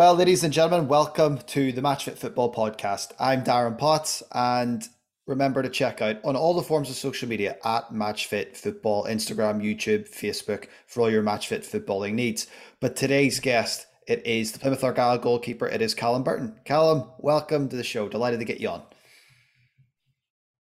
[0.00, 3.10] Well, ladies and gentlemen, welcome to the Matchfit Football Podcast.
[3.18, 4.88] I'm Darren Potts, and
[5.26, 9.60] remember to check out on all the forms of social media at Matchfit Football, Instagram,
[9.60, 12.46] YouTube, Facebook for all your Matchfit footballing needs.
[12.80, 15.66] But today's guest, it is the Plymouth Argyle goalkeeper.
[15.66, 16.60] It is Callum Burton.
[16.64, 18.08] Callum, welcome to the show.
[18.08, 18.82] Delighted to get you on.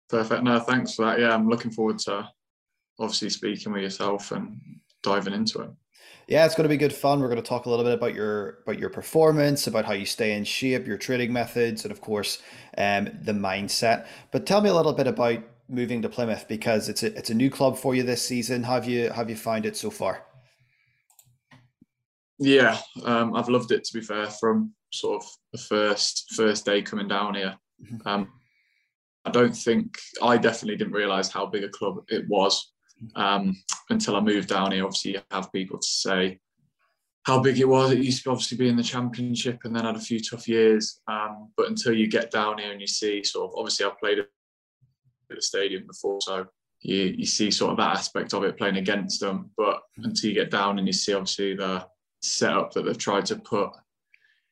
[0.08, 0.44] Perfect.
[0.44, 1.20] No, thanks for that.
[1.20, 2.30] Yeah, I'm looking forward to
[3.00, 4.62] obviously speaking with yourself and
[5.02, 5.72] diving into it
[6.28, 7.20] yeah, it's going to be good fun.
[7.20, 10.06] We're going to talk a little bit about your about your performance, about how you
[10.06, 12.42] stay in shape, your trading methods, and of course,
[12.78, 14.08] um, the mindset.
[14.32, 17.36] But tell me a little bit about moving to Plymouth because it's a it's a
[17.36, 18.64] new club for you this season.
[18.64, 20.26] Have you have you found it so far?
[22.40, 23.84] Yeah, um, I've loved it.
[23.84, 28.08] To be fair, from sort of the first first day coming down here, mm-hmm.
[28.08, 28.32] um,
[29.26, 32.72] I don't think I definitely didn't realise how big a club it was
[33.16, 33.56] um,
[33.90, 34.86] until I moved down here.
[34.86, 36.40] Obviously, you have people to say
[37.24, 37.92] how big it was.
[37.92, 41.02] It used to obviously be in the championship and then had a few tough years.
[41.08, 44.20] Um, but until you get down here and you see sort of, obviously, I've played
[44.20, 44.28] at
[45.30, 46.46] the stadium before, so
[46.82, 49.50] you, you see sort of that aspect of it playing against them.
[49.58, 51.88] But until you get down and you see obviously the
[52.22, 53.72] setup that they've tried to put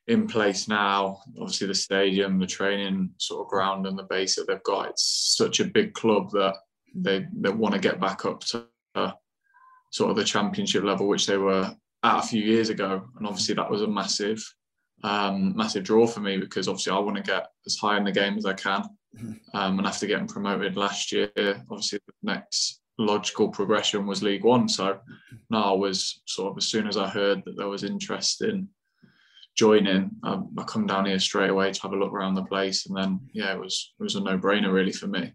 [0.08, 4.48] in place now, obviously the stadium, the training sort of ground and the base that
[4.48, 6.56] they've got, it's such a big club that
[6.94, 9.12] they they want to get back up to uh,
[9.92, 13.56] sort of the championship level, which they were at a few years ago, and obviously
[13.56, 14.44] that was a massive
[15.04, 18.12] um, massive draw for me because obviously I want to get as high in the
[18.12, 18.84] game as I can,
[19.16, 19.58] mm-hmm.
[19.58, 21.32] um, and after getting promoted last year,
[21.70, 24.70] obviously the next logical progression was League One.
[24.70, 25.00] So
[25.50, 28.70] now I was sort of as soon as I heard that there was interest in
[29.56, 32.86] joining, um, I come down here straight away to have a look around the place,
[32.86, 35.34] and then yeah, it was it was a no brainer really for me.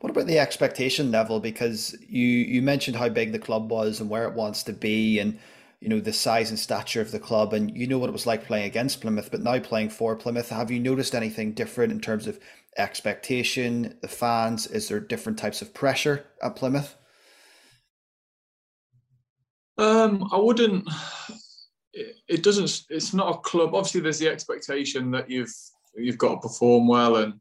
[0.00, 1.40] What about the expectation level?
[1.40, 5.18] Because you you mentioned how big the club was and where it wants to be,
[5.18, 5.38] and
[5.80, 8.26] you know the size and stature of the club, and you know what it was
[8.26, 10.50] like playing against Plymouth, but now playing for Plymouth.
[10.50, 12.38] Have you noticed anything different in terms of
[12.76, 14.66] expectation, the fans?
[14.66, 16.96] Is there different types of pressure at Plymouth?
[19.78, 20.88] Um, I wouldn't.
[21.92, 22.82] It, it doesn't.
[22.90, 23.74] It's not a club.
[23.74, 25.54] Obviously, there's the expectation that you've
[25.96, 27.40] you've got to perform well and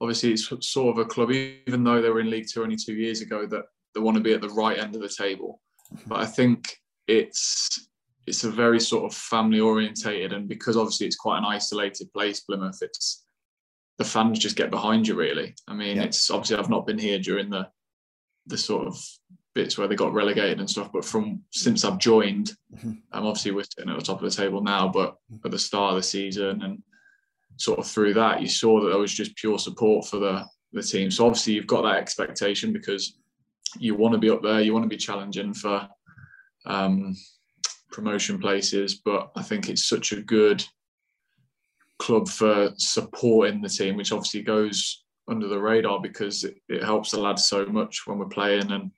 [0.00, 2.94] obviously it's sort of a club, even though they were in League Two only two
[2.94, 5.60] years ago, that they want to be at the right end of the table.
[6.06, 7.88] But I think it's
[8.26, 12.40] it's a very sort of family orientated, and because obviously it's quite an isolated place,
[12.40, 12.78] Plymouth.
[12.82, 13.24] It's
[13.98, 15.54] the fans just get behind you really.
[15.68, 16.04] I mean, yeah.
[16.04, 17.68] it's obviously I've not been here during the
[18.46, 19.02] the sort of
[19.54, 22.92] bits where they got relegated and stuff, but from since I've joined, mm-hmm.
[23.12, 25.94] I'm obviously we're sitting at the top of the table now, but at the start
[25.94, 26.82] of the season and
[27.56, 30.82] sort of through that, you saw that there was just pure support for the the
[30.82, 31.10] team.
[31.10, 33.18] So obviously you've got that expectation because
[33.78, 35.88] you want to be up there, you want to be challenging for
[36.66, 37.16] um,
[37.90, 38.96] promotion places.
[38.96, 40.64] But I think it's such a good
[41.98, 47.10] club for supporting the team, which obviously goes under the radar because it, it helps
[47.10, 48.90] the lads so much when we're playing and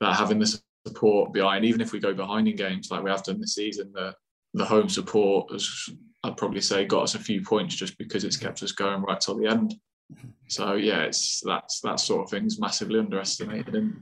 [0.00, 3.24] that having the support behind, even if we go behind in games like we have
[3.24, 4.14] done this season, the
[4.54, 5.90] the home support has
[6.26, 9.20] I'd probably say got us a few points just because it's kept us going right
[9.20, 9.74] till the end.
[10.48, 13.96] So yeah, it's that's that sort of thing's massively underestimated and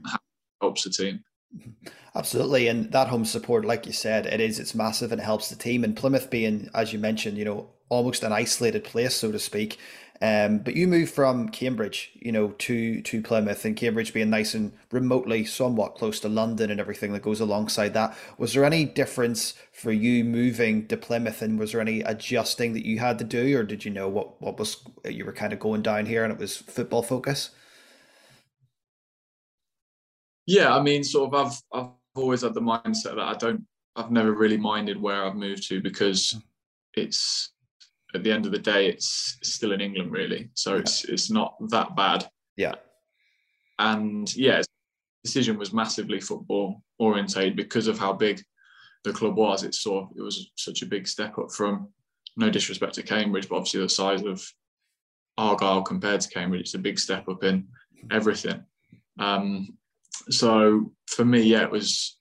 [0.61, 1.23] helps the team.
[2.15, 5.55] Absolutely, and that home support, like you said, it is it's massive and helps the
[5.55, 5.83] team.
[5.83, 9.79] And Plymouth being, as you mentioned, you know, almost an isolated place, so to speak.
[10.21, 14.53] Um, but you moved from Cambridge, you know, to to Plymouth, and Cambridge being nice
[14.53, 18.17] and remotely, somewhat close to London, and everything that goes alongside that.
[18.37, 22.85] Was there any difference for you moving to Plymouth, and was there any adjusting that
[22.85, 25.59] you had to do, or did you know what what was you were kind of
[25.59, 27.51] going down here, and it was football focus?
[30.45, 33.65] Yeah, I mean, sort of, I've I've always had the mindset that I don't,
[33.95, 36.37] I've never really minded where I've moved to because
[36.93, 37.51] it's
[38.15, 40.49] at the end of the day, it's still in England, really.
[40.53, 40.79] So yeah.
[40.79, 42.27] it's it's not that bad.
[42.57, 42.75] Yeah.
[43.79, 44.61] And yeah,
[45.23, 48.41] decision was massively football orientated because of how big
[49.03, 49.63] the club was.
[49.63, 51.89] It of it was such a big step up from
[52.37, 54.45] no disrespect to Cambridge, but obviously the size of
[55.37, 57.67] Argyle compared to Cambridge, it's a big step up in
[58.11, 58.63] everything.
[59.19, 59.77] Um,
[60.29, 62.14] so for me, yeah, it was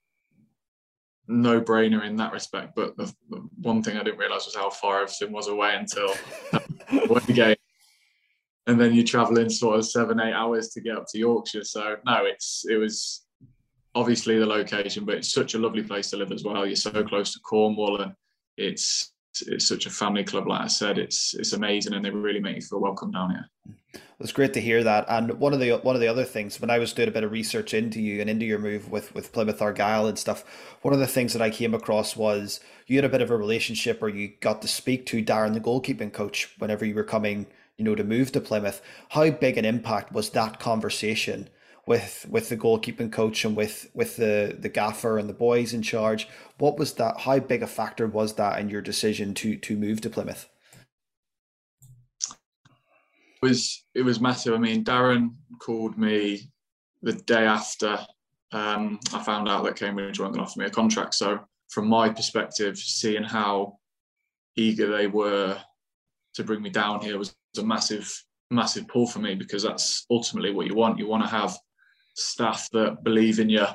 [1.27, 2.75] no brainer in that respect.
[2.75, 6.15] But the, the, one thing I didn't realise was how far everything was away until
[7.07, 7.57] one game.
[8.67, 11.65] And then you're travelling sort of seven, eight hours to get up to Yorkshire.
[11.65, 13.27] So no, it's it was
[13.95, 16.67] obviously the location, but it's such a lovely place to live as well.
[16.67, 18.15] You're so close to Cornwall, and
[18.57, 19.13] it's
[19.47, 20.49] it's such a family club.
[20.49, 23.51] Like I said, it's it's amazing, and they really make you feel welcome down here.
[24.21, 25.05] It's great to hear that.
[25.09, 27.25] And one of the one of the other things when I was doing a bit
[27.25, 30.45] of research into you and into your move with with Plymouth Argyle and stuff,
[30.83, 33.37] one of the things that I came across was you had a bit of a
[33.37, 37.47] relationship where you got to speak to Darren, the goalkeeping coach, whenever you were coming,
[37.77, 38.81] you know, to move to Plymouth.
[39.11, 41.51] How big an impact was that conversation
[41.87, 45.83] with with the goalkeeping coach and with with the the gaffer and the boys in
[45.83, 46.29] charge?
[46.59, 47.21] What was that?
[47.21, 50.49] How big a factor was that in your decision to to move to Plymouth?
[53.45, 54.55] Was it was massive.
[54.55, 56.51] I mean, Darren called me
[57.03, 57.99] the day after
[58.53, 61.15] um, I found out that Cambridge weren't going to offer me a contract.
[61.15, 63.79] So, from my perspective, seeing how
[64.57, 65.59] eager they were
[66.35, 68.11] to bring me down here was a massive,
[68.51, 70.99] massive pull for me because that's ultimately what you want.
[70.99, 71.55] You want to have
[72.17, 73.67] staff that believe in you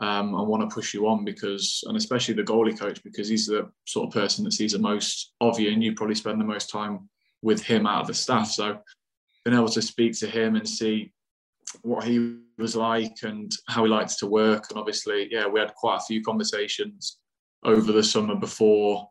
[0.00, 3.46] um, and want to push you on because, and especially the goalie coach, because he's
[3.46, 6.44] the sort of person that sees the most of you and you probably spend the
[6.44, 7.08] most time
[7.42, 8.48] with him out of the staff.
[8.48, 8.78] So
[9.46, 11.12] being able to speak to him and see
[11.82, 14.64] what he was like and how he liked to work.
[14.68, 17.18] And obviously, yeah, we had quite a few conversations
[17.62, 19.08] over the summer before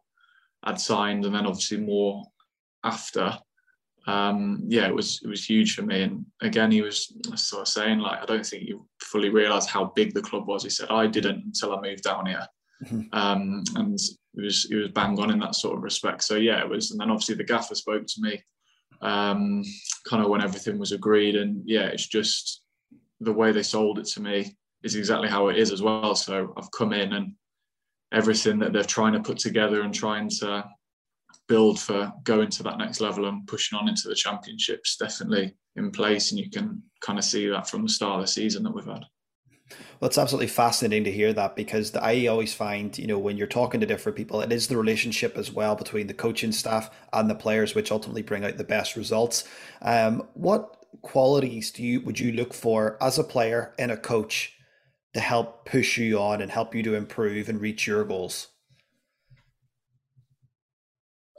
[0.63, 2.21] I'd signed, and then obviously more
[2.83, 3.37] after.
[4.07, 6.03] Um, yeah, it was it was huge for me.
[6.03, 9.93] And again, he was sort of saying like, I don't think you fully realised how
[9.95, 10.63] big the club was.
[10.63, 12.45] He said I didn't until I moved down here,
[12.83, 13.01] mm-hmm.
[13.13, 13.97] um, and
[14.33, 16.23] it was it was bang on in that sort of respect.
[16.23, 16.91] So yeah, it was.
[16.91, 18.43] And then obviously the gaffer spoke to me
[19.01, 19.63] um,
[20.07, 21.35] kind of when everything was agreed.
[21.35, 22.61] And yeah, it's just
[23.19, 26.15] the way they sold it to me is exactly how it is as well.
[26.15, 27.33] So I've come in and
[28.13, 30.65] everything that they're trying to put together and trying to
[31.47, 35.91] build for going to that next level and pushing on into the championships definitely in
[35.91, 36.31] place.
[36.31, 38.85] And you can kind of see that from the start of the season that we've
[38.85, 39.03] had.
[39.71, 43.37] Well, it's absolutely fascinating to hear that because the, I always find, you know, when
[43.37, 46.91] you're talking to different people, it is the relationship as well between the coaching staff
[47.13, 49.45] and the players, which ultimately bring out the best results.
[49.81, 54.53] Um, what qualities do you would you look for as a player and a coach
[55.13, 58.49] to help push you on and help you to improve and reach your goals?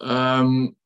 [0.01, 0.77] Um,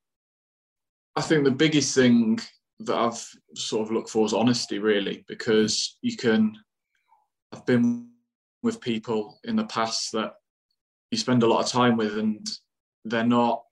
[1.15, 2.39] I think the biggest thing
[2.79, 6.55] that I've sort of looked for is honesty, really, because you can
[7.51, 8.09] I've been
[8.63, 10.35] with people in the past that
[11.09, 12.47] you spend a lot of time with, and
[13.05, 13.63] they're not.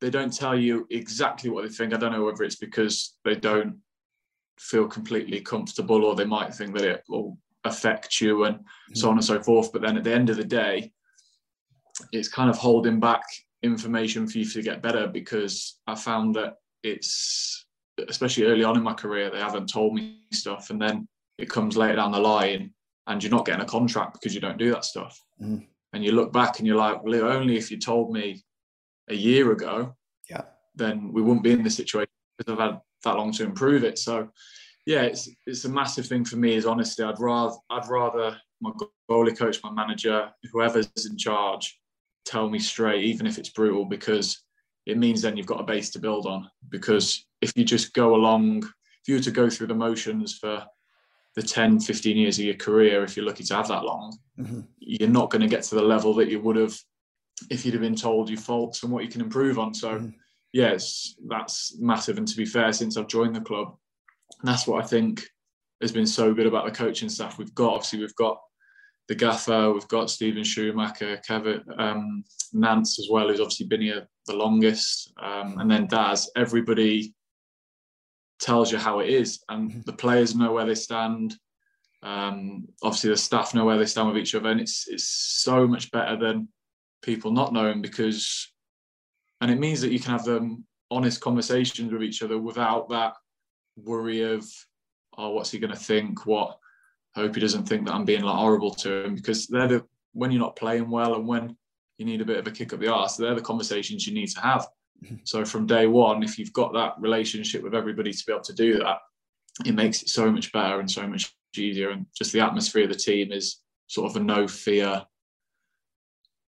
[0.00, 1.94] They don't tell you exactly what they think.
[1.94, 3.78] I don't know whether it's because they don't
[4.58, 8.94] feel completely comfortable, or they might think that it will affect you, and mm-hmm.
[8.94, 9.72] so on and so forth.
[9.72, 10.92] But then at the end of the day,
[12.12, 13.22] it's kind of holding back
[13.62, 17.64] information for you to get better because I found that it's
[18.08, 21.06] especially early on in my career they haven't told me stuff and then
[21.38, 22.72] it comes later down the line
[23.06, 25.20] and you're not getting a contract because you don't do that stuff.
[25.40, 25.66] Mm.
[25.92, 28.42] And you look back and you're like, well, only if you told me
[29.10, 29.94] a year ago,
[30.30, 30.42] yeah,
[30.74, 33.98] then we wouldn't be in this situation because I've had that long to improve it.
[33.98, 34.28] So
[34.86, 37.02] yeah, it's it's a massive thing for me is honesty.
[37.02, 38.70] I'd rather I'd rather my
[39.10, 41.78] goalie coach, my manager, whoever's in charge,
[42.24, 44.42] tell me straight, even if it's brutal, because
[44.86, 46.48] it means then you've got a base to build on.
[46.68, 50.64] Because if you just go along, if you were to go through the motions for
[51.34, 54.60] the 10, 15 years of your career, if you're lucky to have that long, mm-hmm.
[54.78, 56.76] you're not going to get to the level that you would have
[57.50, 59.74] if you'd have been told your faults and what you can improve on.
[59.74, 60.08] So, mm-hmm.
[60.52, 62.18] yes, that's massive.
[62.18, 63.76] And to be fair, since I've joined the club,
[64.42, 65.22] that's what I think
[65.80, 67.74] has been so good about the coaching staff we've got.
[67.74, 68.38] Obviously, we've got
[69.08, 74.06] the gaffer, we've got Steven Schumacher, Kevin um, Nance as well, who's obviously been here
[74.26, 76.30] the longest, um, and then Daz.
[76.36, 77.14] Everybody
[78.42, 79.80] tells you how it is, and mm-hmm.
[79.86, 81.34] the players know where they stand.
[82.02, 85.66] Um, obviously, the staff know where they stand with each other, and it's it's so
[85.66, 86.48] much better than
[87.02, 88.52] people not knowing because,
[89.40, 93.14] and it means that you can have them honest conversations with each other without that
[93.76, 94.44] worry of,
[95.16, 96.26] oh, what's he going to think?
[96.26, 96.58] What?
[97.16, 99.84] I hope he doesn't think that I'm being like horrible to him because they're the
[100.12, 101.56] when you're not playing well and when
[101.98, 104.28] you need a bit of a kick up the arse, they're the conversations you need
[104.28, 104.66] to have.
[105.24, 108.54] So from day one, if you've got that relationship with everybody to be able to
[108.54, 108.98] do that,
[109.64, 111.90] it makes it so much better and so much easier.
[111.90, 115.04] And just the atmosphere of the team is sort of a no fear,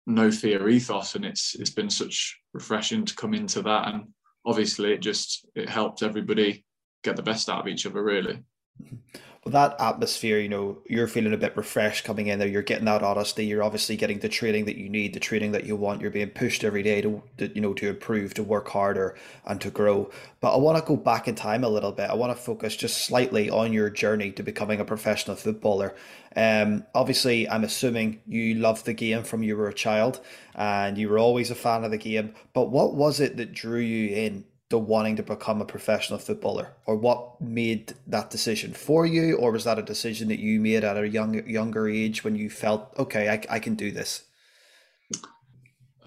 [0.05, 3.93] no fear ethos, and it's it's been such refreshing to come into that.
[3.93, 4.07] And
[4.45, 6.65] obviously, it just it helped everybody
[7.03, 8.43] get the best out of each other, really.
[9.47, 12.47] That atmosphere, you know, you're feeling a bit refreshed coming in there.
[12.47, 13.43] You're getting that honesty.
[13.43, 15.99] You're obviously getting the training that you need, the training that you want.
[15.99, 19.59] You're being pushed every day to, to you know, to improve, to work harder, and
[19.61, 20.11] to grow.
[20.41, 22.11] But I want to go back in time a little bit.
[22.11, 25.95] I want to focus just slightly on your journey to becoming a professional footballer.
[26.35, 30.21] Um, obviously, I'm assuming you loved the game from you were a child,
[30.53, 32.35] and you were always a fan of the game.
[32.53, 36.73] But what was it that drew you in to wanting to become a professional footballer,
[36.85, 40.83] or what made that decision for you, or was that a decision that you made
[40.83, 44.23] at a young younger age when you felt okay, I, I can do this?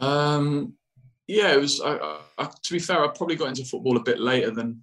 [0.01, 0.75] Um,
[1.27, 1.81] yeah, it was.
[1.81, 4.83] I, I, to be fair, I probably got into football a bit later than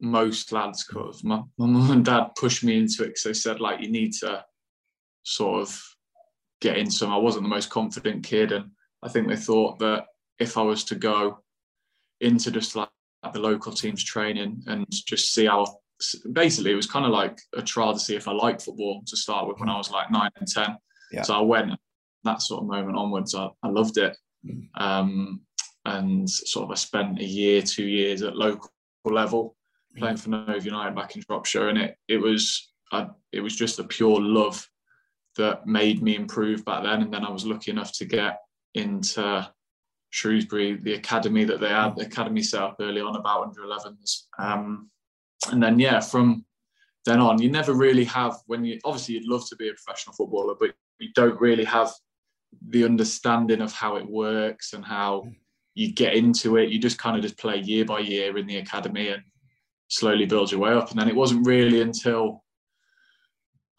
[0.00, 3.80] most lads because my, mum and dad pushed me into it because they said like
[3.80, 4.44] you need to
[5.22, 5.82] sort of
[6.60, 7.12] get into them.
[7.12, 8.70] I wasn't the most confident kid, and
[9.02, 10.06] I think they thought that
[10.38, 11.40] if I was to go
[12.20, 12.88] into just like
[13.32, 15.66] the local teams training and just see how
[16.32, 19.16] basically it was kind of like a trial to see if I liked football to
[19.16, 20.76] start with when I was like nine and ten.
[21.12, 21.22] Yeah.
[21.22, 21.72] So I went
[22.24, 23.34] that sort of moment onwards.
[23.34, 24.16] I, I loved it.
[24.46, 24.68] Mm.
[24.74, 25.40] Um,
[25.86, 28.70] and sort of I spent a year, two years at local
[29.04, 29.56] level
[29.96, 33.78] playing for Nove United back in Shropshire, and it it was I, it was just
[33.78, 34.66] a pure love
[35.36, 37.02] that made me improve back then.
[37.02, 38.40] And then I was lucky enough to get
[38.74, 39.48] into
[40.14, 42.06] Shrewsbury, the academy that they had, the mm.
[42.06, 44.26] academy set up early on about under 11s.
[44.38, 44.88] Um,
[45.50, 46.44] and then, yeah, from
[47.04, 50.14] then on, you never really have, when you obviously you'd love to be a professional
[50.14, 51.90] footballer, but you don't really have
[52.68, 55.34] the understanding of how it works and how mm.
[55.74, 56.68] you get into it.
[56.68, 59.22] You just kind of just play year by year in the academy and
[59.88, 60.92] slowly build your way up.
[60.92, 62.44] And then it wasn't really until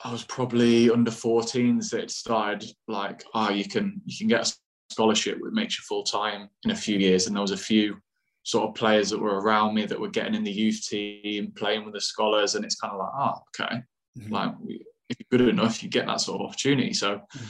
[0.04, 4.50] I was probably under 14s that it started like, oh, you can you can get
[4.50, 4.54] a
[4.89, 7.27] scholarship which makes you full time in a few years.
[7.27, 7.98] And there was a few
[8.44, 11.84] sort of players that were around me that were getting in the youth team, playing
[11.84, 13.82] with the scholars, and it's kind of like, oh, okay,
[14.20, 14.34] mm-hmm.
[14.34, 14.54] like
[15.10, 16.94] if you're good enough, you get that sort of opportunity.
[16.94, 17.46] So mm-hmm.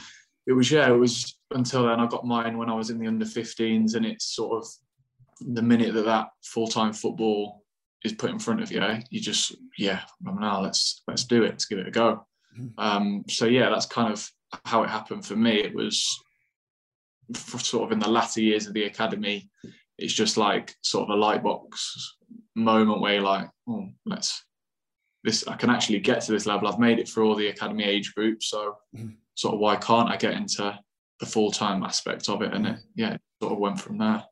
[0.48, 3.08] it was yeah, it was until then I got mine when I was in the
[3.08, 4.68] under 15s, and it's sort of
[5.42, 7.64] the minute that that full time football
[8.06, 11.66] is put in front of you, you just yeah, now let's let's do it, let's
[11.66, 12.26] give it a go.
[12.58, 12.68] Mm-hmm.
[12.80, 14.30] Um, so yeah, that's kind of
[14.64, 15.56] how it happened for me.
[15.56, 16.24] It was
[17.34, 19.50] sort of in the latter years of the academy,
[19.98, 22.18] it's just like sort of a light box
[22.56, 24.44] moment where you're like, oh, let's
[25.24, 26.68] this I can actually get to this level.
[26.68, 29.10] I've made it through all the academy age groups, so mm-hmm.
[29.34, 30.78] sort of why can't I get into
[31.20, 32.54] the full time aspect of it?
[32.54, 34.24] And it, yeah, it sort of went from there.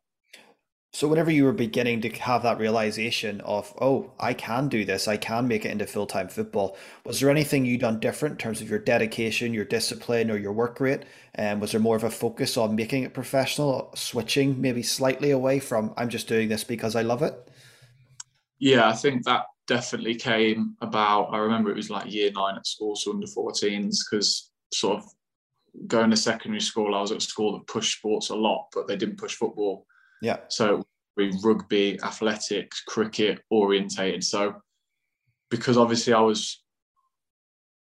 [0.95, 5.07] So whenever you were beginning to have that realization of, oh, I can do this,
[5.07, 8.37] I can make it into full time football, was there anything you'd done different in
[8.37, 11.01] terms of your dedication, your discipline, or your work rate?
[11.33, 15.31] And um, was there more of a focus on making it professional, switching maybe slightly
[15.31, 17.49] away from I'm just doing this because I love it?
[18.59, 21.33] Yeah, I think that definitely came about.
[21.33, 25.05] I remember it was like year nine at school, so under 14s, because sort of
[25.87, 28.87] going to secondary school, I was at a school that pushed sports a lot, but
[28.87, 29.87] they didn't push football.
[30.23, 30.37] Yeah.
[30.47, 30.83] So
[31.17, 34.23] we rugby, athletics, cricket orientated.
[34.23, 34.55] So
[35.51, 36.63] because obviously I was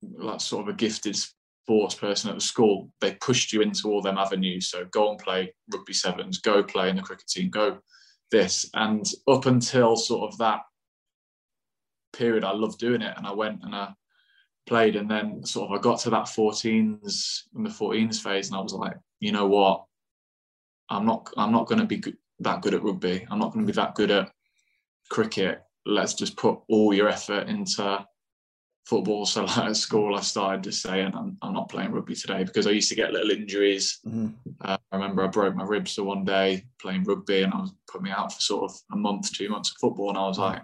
[0.01, 4.03] like sort of a gifted sports person at the school, they pushed you into all
[4.03, 4.69] them avenues.
[4.69, 7.79] So go and play rugby sevens, go play in the cricket team, go
[8.29, 8.69] this.
[8.75, 10.59] And up until sort of that
[12.13, 13.15] period, I loved doing it.
[13.17, 13.93] And I went and I
[14.67, 14.95] played.
[14.95, 18.61] And then sort of I got to that 14s in the 14s phase, and I
[18.61, 19.85] was like, you know what?
[20.89, 22.01] I'm not I'm not going to be
[22.39, 23.25] that good at rugby.
[23.29, 24.31] I'm not going to be that good at
[25.09, 25.61] cricket.
[25.85, 28.05] Let's just put all your effort into
[28.85, 29.25] football.
[29.25, 32.67] So like at school, I started just saying I'm, I'm not playing rugby today because
[32.67, 33.99] I used to get little injuries.
[34.05, 34.29] Mm-hmm.
[34.61, 37.73] Uh, I remember I broke my ribs the one day playing rugby, and I was
[37.91, 40.39] put me out for sort of a month, two months of football, and I was
[40.39, 40.61] like,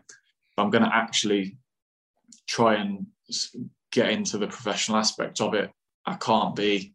[0.58, 1.58] I'm going to actually
[2.48, 3.08] try and
[3.92, 5.72] get into the professional aspect of it.
[6.06, 6.94] I can't be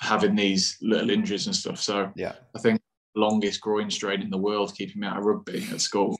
[0.00, 1.80] having these little injuries and stuff.
[1.80, 2.80] So yeah, I think
[3.14, 6.18] longest groin strain in the world, keeping me out of rugby at school.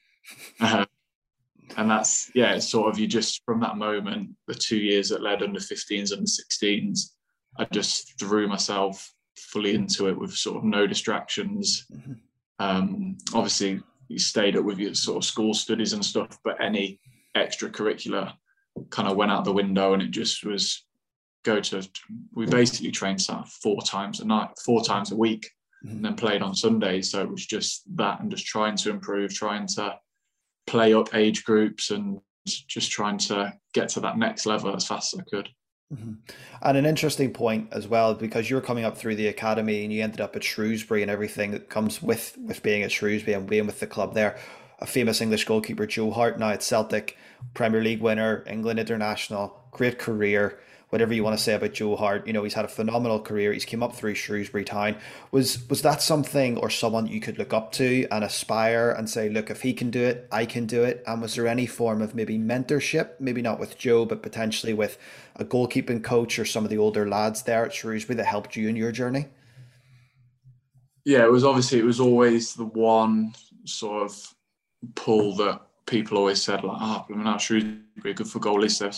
[0.60, 0.84] Uh,
[1.76, 5.22] and that's yeah, it's sort of you just from that moment, the two years that
[5.22, 7.10] led under 15s and 16s,
[7.58, 11.86] I just threw myself fully into it with sort of no distractions.
[11.92, 12.12] Mm-hmm.
[12.58, 17.00] Um, obviously, you stayed up with your sort of school studies and stuff, but any
[17.36, 18.32] extracurricular
[18.90, 20.84] kind of went out the window, and it just was
[21.44, 21.88] go to.
[22.34, 23.22] We basically trained
[23.62, 25.50] four times a night, four times a week
[25.90, 27.10] and then played on Sundays.
[27.10, 29.98] So it was just that and just trying to improve, trying to
[30.66, 35.14] play up age groups and just trying to get to that next level as fast
[35.14, 35.48] as I could.
[35.92, 36.14] Mm-hmm.
[36.62, 39.92] And an interesting point as well, because you were coming up through the academy and
[39.92, 43.46] you ended up at Shrewsbury and everything that comes with with being at Shrewsbury and
[43.46, 44.38] being with the club there.
[44.80, 47.16] A famous English goalkeeper, Joe Hart, now at Celtic,
[47.52, 50.58] Premier League winner, England international, great career
[50.94, 53.52] whatever you want to say about Joe Hart, you know, he's had a phenomenal career.
[53.52, 54.94] He's came up through Shrewsbury Town.
[55.32, 59.28] Was was that something or someone you could look up to and aspire and say,
[59.28, 61.02] look, if he can do it, I can do it?
[61.04, 64.96] And was there any form of maybe mentorship, maybe not with Joe, but potentially with
[65.34, 68.68] a goalkeeping coach or some of the older lads there at Shrewsbury that helped you
[68.68, 69.26] in your journey?
[71.04, 73.34] Yeah, it was obviously it was always the one
[73.64, 74.34] sort of
[74.94, 78.92] pull that people always said like, "Ah, oh, not Shrewsbury good for goalies." So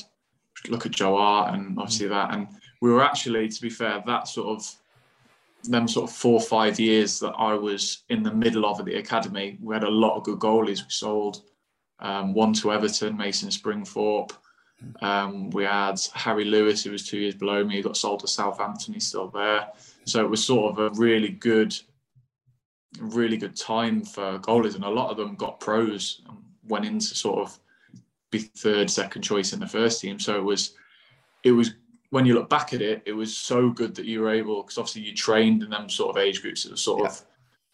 [0.68, 2.48] look at Joe Hart and obviously that, and
[2.80, 4.74] we were actually, to be fair, that sort of
[5.64, 8.86] them sort of four or five years that I was in the middle of at
[8.86, 10.82] the academy, we had a lot of good goalies.
[10.82, 11.42] We sold
[11.98, 14.32] um, one to Everton, Mason Springthorpe.
[15.00, 18.28] Um, we had Harry Lewis, who was two years below me, he got sold to
[18.28, 18.94] Southampton.
[18.94, 19.68] He's still there.
[20.04, 21.74] So it was sort of a really good,
[23.00, 27.14] really good time for goalies, and a lot of them got pros and went into
[27.14, 27.58] sort of
[28.38, 30.18] third, second choice in the first team.
[30.18, 30.74] So it was,
[31.42, 31.74] it was
[32.10, 34.78] when you look back at it, it was so good that you were able because
[34.78, 36.64] obviously you trained in them sort of age groups.
[36.64, 37.08] It was sort yeah.
[37.08, 37.22] of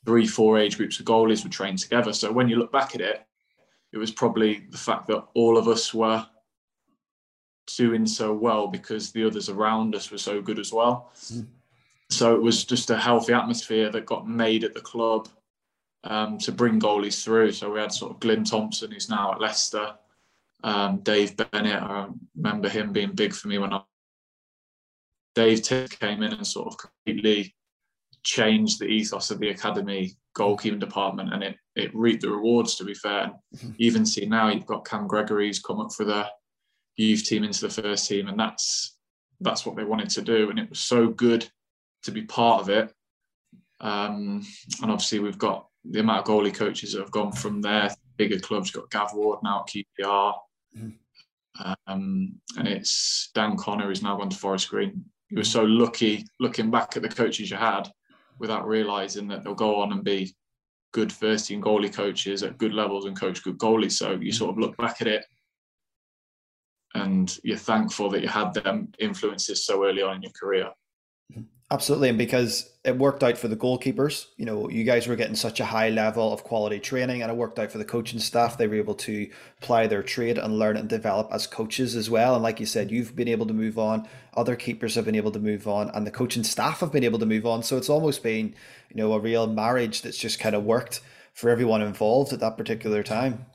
[0.04, 2.12] three, four age groups of goalies were trained together.
[2.12, 3.26] So when you look back at it,
[3.92, 6.26] it was probably the fact that all of us were
[7.76, 11.12] doing so well because the others around us were so good as well.
[11.16, 11.46] Mm.
[12.10, 15.28] So it was just a healthy atmosphere that got made at the club
[16.04, 17.52] um, to bring goalies through.
[17.52, 19.94] So we had sort of Glyn Thompson, who's now at Leicester,
[20.62, 21.82] um, Dave Bennett.
[21.82, 23.82] I remember him being big for me when I.
[25.34, 27.54] Dave came in and sort of completely
[28.22, 32.76] changed the ethos of the academy goalkeeping department, and it it reaped the rewards.
[32.76, 33.70] To be fair, mm-hmm.
[33.78, 36.26] even see now you've got Cam Gregory's come up for the
[36.96, 38.96] youth team into the first team, and that's
[39.40, 41.48] that's what they wanted to do, and it was so good
[42.04, 42.92] to be part of it.
[43.80, 44.46] Um,
[44.80, 48.38] and obviously, we've got the amount of goalie coaches that have gone from there, bigger
[48.38, 48.72] clubs.
[48.72, 50.34] You've got Gav Ward now at QPR.
[51.86, 55.04] Um, and it's Dan Connor who's now gone to Forest Green.
[55.30, 55.46] You were mm.
[55.46, 57.88] so lucky looking back at the coaches you had,
[58.38, 60.34] without realizing that they'll go on and be
[60.92, 63.92] good first team goalie coaches at good levels and coach good goalies.
[63.92, 64.34] So you mm.
[64.34, 65.24] sort of look back at it
[66.94, 70.70] and you're thankful that you had them influences so early on in your career.
[71.34, 71.46] Mm.
[71.72, 75.34] Absolutely, and because it worked out for the goalkeepers, you know, you guys were getting
[75.34, 78.58] such a high level of quality training, and it worked out for the coaching staff.
[78.58, 79.30] They were able to
[79.62, 82.34] apply their trade and learn and develop as coaches as well.
[82.34, 84.06] And like you said, you've been able to move on.
[84.36, 87.18] Other keepers have been able to move on, and the coaching staff have been able
[87.20, 87.62] to move on.
[87.62, 88.54] So it's almost been,
[88.90, 91.00] you know, a real marriage that's just kind of worked
[91.32, 93.46] for everyone involved at that particular time.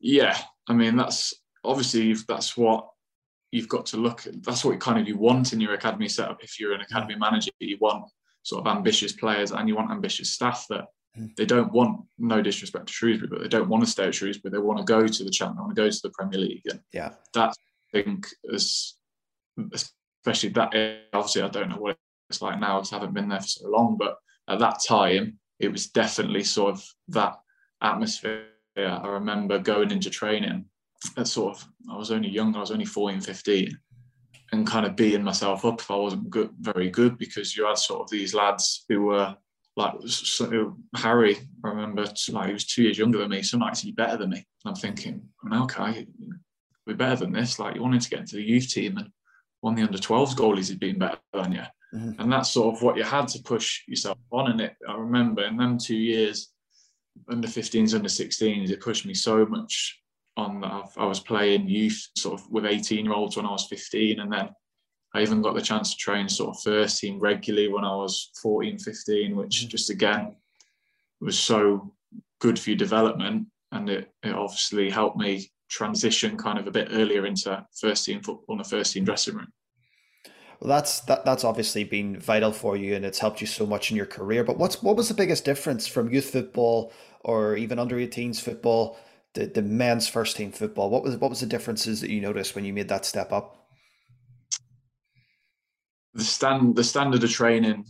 [0.00, 0.36] Yeah,
[0.68, 2.88] I mean that's obviously that's what
[3.52, 4.42] you've got to look at.
[4.42, 6.42] That's what kind of you want in your academy setup.
[6.42, 8.06] If you're an academy manager, you want
[8.42, 11.26] sort of ambitious players and you want ambitious staff that hmm.
[11.36, 14.50] they don't want no disrespect to Shrewsbury, but they don't want to stay at Shrewsbury.
[14.50, 15.54] They want to go to the champ.
[15.54, 16.62] They want to go to the Premier League.
[16.68, 17.54] And yeah, that
[17.94, 18.96] I think is
[19.72, 20.72] especially that.
[21.12, 21.98] Obviously, I don't know what
[22.30, 22.80] it's like now.
[22.80, 24.16] I haven't been there for so long, but
[24.48, 27.34] at that time, it was definitely sort of that
[27.82, 28.46] atmosphere.
[28.76, 30.64] I remember going into training
[31.16, 33.78] at sort of I was only young, I was only 14, 15,
[34.52, 37.78] and kind of beating myself up if I wasn't good, very good because you had
[37.78, 39.36] sort of these lads who were
[39.76, 41.38] like so, Harry.
[41.64, 44.30] I remember like he was two years younger than me, so nights he's better than
[44.30, 44.36] me.
[44.64, 46.06] And I'm thinking, okay,
[46.86, 47.58] we're better than this.
[47.58, 49.10] Like you wanted to get into the youth team and
[49.60, 51.62] one of the under 12s goalies had been better than you.
[51.94, 52.20] Mm-hmm.
[52.20, 54.50] And that's sort of what you had to push yourself on.
[54.50, 56.50] And it, I remember in them two years,
[57.30, 60.01] under 15s, under 16s, it pushed me so much
[60.36, 63.66] on that I was playing youth sort of with 18 year olds when I was
[63.66, 64.50] 15 and then
[65.14, 68.30] I even got the chance to train sort of first team regularly when I was
[68.42, 69.68] 14 15 which mm-hmm.
[69.68, 70.36] just again
[71.20, 71.92] was so
[72.40, 76.88] good for your development and it, it obviously helped me transition kind of a bit
[76.92, 79.52] earlier into first team football in the first team dressing room
[80.60, 83.90] well that's that that's obviously been vital for you and it's helped you so much
[83.90, 87.78] in your career but what's what was the biggest difference from youth football or even
[87.78, 88.98] under 18s football
[89.34, 90.90] the, the men's first team football.
[90.90, 93.56] What was what was the differences that you noticed when you made that step up?
[96.14, 97.86] The stand the standard of training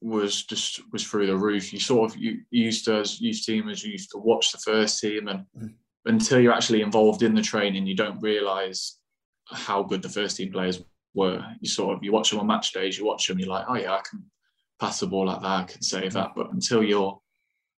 [0.00, 1.72] was just was through the roof.
[1.72, 4.58] You sort of you, you used to as youth teamers you used to watch the
[4.58, 5.74] first team and mm.
[6.04, 8.98] until you're actually involved in the training, you don't realise
[9.46, 10.82] how good the first team players
[11.14, 11.44] were.
[11.60, 13.76] You sort of you watch them on match days, you watch them, you're like, oh
[13.76, 14.22] yeah, I can
[14.80, 16.32] pass the ball like that, I can save that.
[16.36, 17.18] But until you're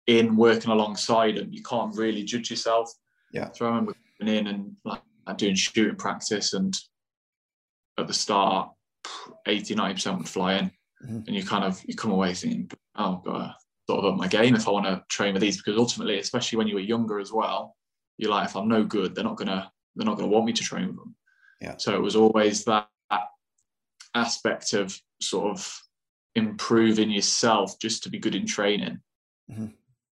[0.06, 2.92] in working alongside them, you can't really judge yourself.
[3.32, 3.50] Yeah.
[3.52, 5.00] So I remember coming in and like
[5.36, 6.76] doing shooting practice, and
[7.98, 8.70] at the start,
[9.46, 10.70] 80, 90% would fly in.
[11.04, 11.20] Mm-hmm.
[11.26, 13.56] And you kind of you come away thinking, oh I've got to
[13.88, 16.58] sort of up my game if I want to train with these because ultimately, especially
[16.58, 17.76] when you were younger as well,
[18.18, 20.62] you're like, if I'm no good, they're not gonna they're not gonna want me to
[20.62, 21.14] train with them.
[21.60, 21.74] Yeah.
[21.78, 23.24] So it was always that, that
[24.14, 25.82] aspect of sort of
[26.34, 28.98] improving yourself just to be good in training.
[29.50, 29.66] Mm-hmm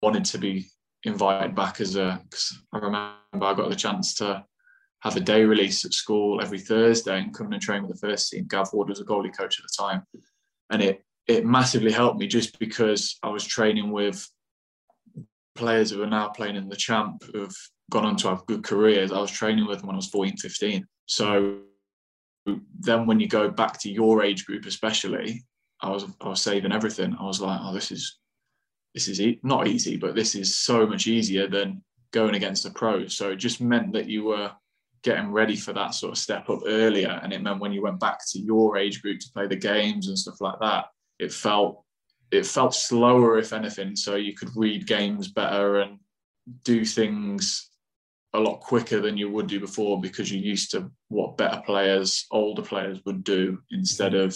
[0.02, 0.68] wanted to be
[1.04, 2.22] invited back as a.
[2.30, 4.44] Cause I remember I got the chance to
[5.02, 8.32] have a day release at school every Thursday and come and train with the first
[8.32, 8.48] team.
[8.48, 10.04] Gav Ward was a goalie coach at the time,
[10.72, 14.28] and it it massively helped me just because I was training with
[15.56, 17.56] players who are now playing in the champ who've
[17.92, 19.12] gone on to have good careers.
[19.12, 20.86] I was training with them when I was 14, 15.
[21.08, 21.60] So
[22.80, 25.44] then when you go back to your age group, especially,
[25.82, 27.16] I was I was saving everything.
[27.20, 28.18] I was like, oh, this is
[28.98, 32.72] this is e- not easy, but this is so much easier than going against the
[32.72, 33.16] pros.
[33.16, 34.52] So it just meant that you were
[35.04, 38.00] getting ready for that sort of step up earlier, and it meant when you went
[38.00, 40.86] back to your age group to play the games and stuff like that,
[41.20, 41.84] it felt
[42.32, 43.96] it felt slower, if anything.
[43.96, 46.00] So you could read games better and
[46.64, 47.70] do things
[48.34, 52.26] a lot quicker than you would do before because you're used to what better players,
[52.32, 54.36] older players would do instead of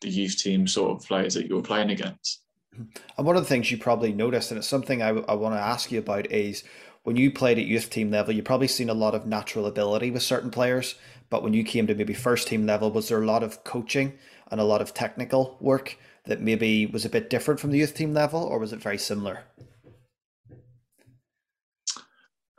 [0.00, 2.41] the youth team sort of players that you were playing against.
[3.18, 5.60] And one of the things you probably noticed, and it's something I, I want to
[5.60, 6.64] ask you about, is
[7.02, 10.10] when you played at youth team level, you probably seen a lot of natural ability
[10.10, 10.94] with certain players.
[11.28, 14.14] But when you came to maybe first team level, was there a lot of coaching
[14.50, 17.94] and a lot of technical work that maybe was a bit different from the youth
[17.94, 19.40] team level, or was it very similar?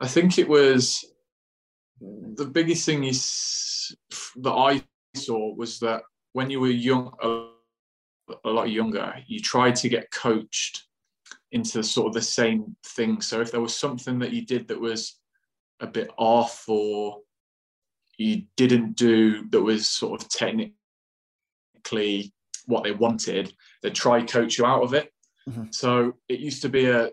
[0.00, 1.04] I think it was
[2.00, 3.94] the biggest thing is
[4.36, 4.82] that I
[5.14, 7.48] saw was that when you were young, a,
[8.44, 10.84] a lot younger, you tried to get coached
[11.52, 13.20] into sort of the same thing.
[13.20, 15.18] So if there was something that you did that was
[15.80, 17.20] a bit off or
[18.18, 20.72] you didn't do that was sort of technically
[22.66, 25.12] what they wanted, they'd try coach you out of it.
[25.48, 25.64] Mm-hmm.
[25.70, 27.10] So it used to be a,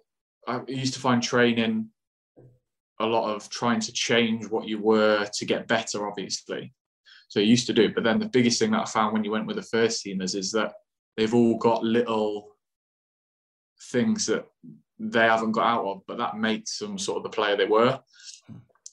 [0.48, 1.90] I used to find training
[3.00, 6.74] a lot of trying to change what you were to get better, obviously.
[7.28, 9.32] So you used to do, but then the biggest thing that I found when you
[9.32, 10.74] went with the first teamers is that
[11.18, 12.50] they've all got little
[13.92, 14.46] things that
[15.00, 18.00] they haven't got out of, but that makes them sort of the player they were.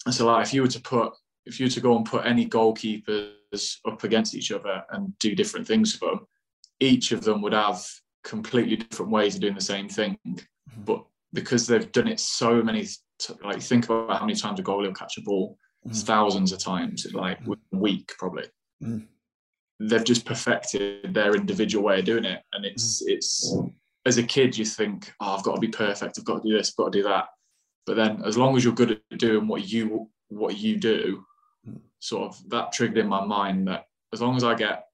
[0.06, 1.12] And so, like, if you were to put,
[1.44, 5.34] if you were to go and put any goalkeepers up against each other and do
[5.34, 6.26] different things for them,
[6.80, 7.84] each of them would have
[8.24, 10.18] completely different ways of doing the same thing.
[10.26, 10.82] Mm-hmm.
[10.84, 12.86] But because they've done it so many,
[13.44, 16.02] like, think about how many times a goalie will catch a ball, mm.
[16.04, 17.56] thousands of times, like mm.
[17.72, 18.44] a week probably.
[18.82, 19.06] Mm.
[19.80, 23.12] They've just perfected their individual way of doing it, and it's mm.
[23.12, 23.54] it's
[24.08, 26.18] as a kid, you think, oh, I've got to be perfect.
[26.18, 26.70] I've got to do this.
[26.70, 27.26] I've got to do that.
[27.86, 31.24] But then, as long as you're good at doing what you what you do,
[32.00, 34.84] sort of that triggered in my mind that as long as I get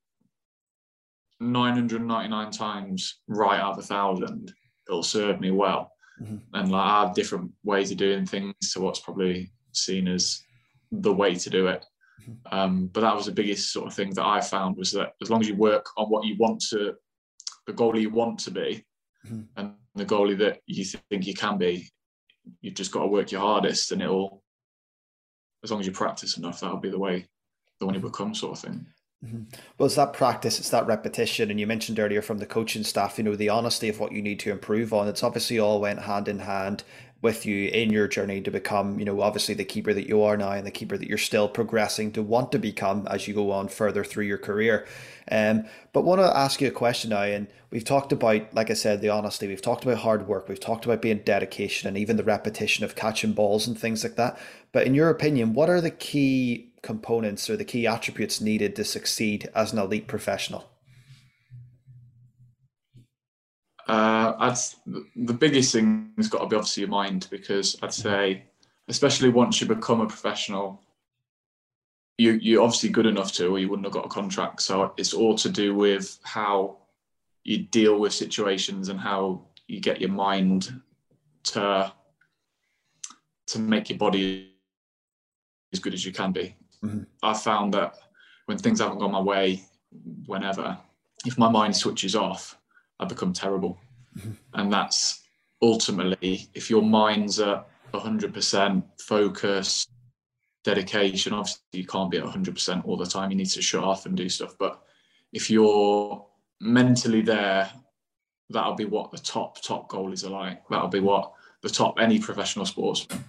[1.40, 4.52] 999 times right out of a thousand,
[4.88, 5.92] it'll serve me well.
[6.20, 6.36] Mm-hmm.
[6.54, 10.40] And like I have different ways of doing things to what's probably seen as
[10.92, 11.84] the way to do it.
[12.50, 15.30] Um, but that was the biggest sort of thing that I found was that as
[15.30, 16.94] long as you work on what you want to,
[17.66, 18.84] the goalie you want to be,
[19.26, 19.42] mm-hmm.
[19.56, 21.88] and the goalie that you think you can be,
[22.60, 24.42] you've just got to work your hardest, and it'll,
[25.62, 27.26] as long as you practice enough, that'll be the way,
[27.80, 28.86] the one you become, sort of thing.
[29.24, 29.42] Mm-hmm.
[29.78, 33.16] Well, it's that practice, it's that repetition, and you mentioned earlier from the coaching staff,
[33.16, 35.08] you know, the honesty of what you need to improve on.
[35.08, 36.84] It's obviously all went hand in hand
[37.24, 40.36] with you in your journey to become, you know, obviously the keeper that you are
[40.36, 43.50] now and the keeper that you're still progressing to want to become as you go
[43.50, 44.86] on further through your career.
[45.32, 48.74] Um, but want to ask you a question now, and we've talked about, like I
[48.74, 49.48] said, the honesty.
[49.48, 50.50] We've talked about hard work.
[50.50, 54.16] We've talked about being dedication, and even the repetition of catching balls and things like
[54.16, 54.38] that.
[54.72, 58.84] But in your opinion, what are the key components or the key attributes needed to
[58.84, 60.73] succeed as an elite professional?
[63.86, 64.56] Uh, I'd,
[65.16, 68.44] the biggest thing has got to be obviously your mind because I'd say,
[68.88, 70.82] especially once you become a professional,
[72.16, 74.62] you you're obviously good enough to, or you wouldn't have got a contract.
[74.62, 76.78] So it's all to do with how
[77.42, 80.80] you deal with situations and how you get your mind
[81.44, 81.92] to
[83.46, 84.54] to make your body
[85.72, 86.56] as good as you can be.
[86.82, 87.02] Mm-hmm.
[87.22, 87.96] I've found that
[88.46, 89.62] when things haven't gone my way,
[90.26, 90.78] whenever,
[91.26, 92.58] if my mind switches off,
[93.00, 93.78] I become terrible.
[94.18, 94.32] Mm-hmm.
[94.54, 95.22] And that's
[95.62, 99.86] ultimately, if your mind's at 100% focus,
[100.64, 103.30] dedication, obviously you can't be at 100% all the time.
[103.30, 104.56] You need to shut off and do stuff.
[104.58, 104.82] But
[105.32, 106.26] if you're
[106.60, 107.70] mentally there,
[108.50, 110.62] that'll be what the top, top goalies are like.
[110.68, 113.24] That'll be what the top any professional sportsman.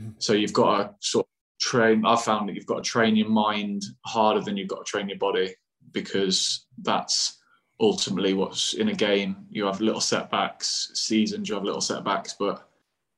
[0.00, 0.10] Mm-hmm.
[0.18, 2.04] So you've got to sort of train.
[2.04, 5.08] I've found that you've got to train your mind harder than you've got to train
[5.08, 5.54] your body
[5.92, 7.37] because that's
[7.80, 9.36] ultimately what's in a game.
[9.50, 12.68] You have little setbacks, seasons, you have little setbacks, but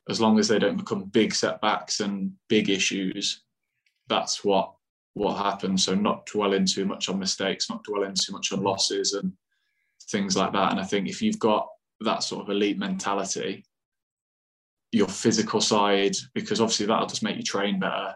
[0.08, 3.42] as long as they don't become big setbacks and big issues,
[4.08, 4.72] that's what
[5.14, 5.84] what happens.
[5.84, 9.32] So not dwelling too much on mistakes, not dwelling too much on losses and
[10.10, 10.72] things like that.
[10.72, 11.68] And I think if you've got
[12.00, 13.64] that sort of elite mentality,
[14.92, 18.14] your physical side, because obviously that'll just make you train better,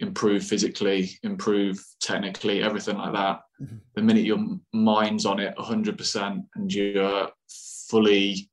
[0.00, 3.40] improve physically, improve technically, everything like that.
[3.60, 3.76] Mm-hmm.
[3.94, 7.30] The minute your mind's on it 100% and you're
[7.88, 8.50] fully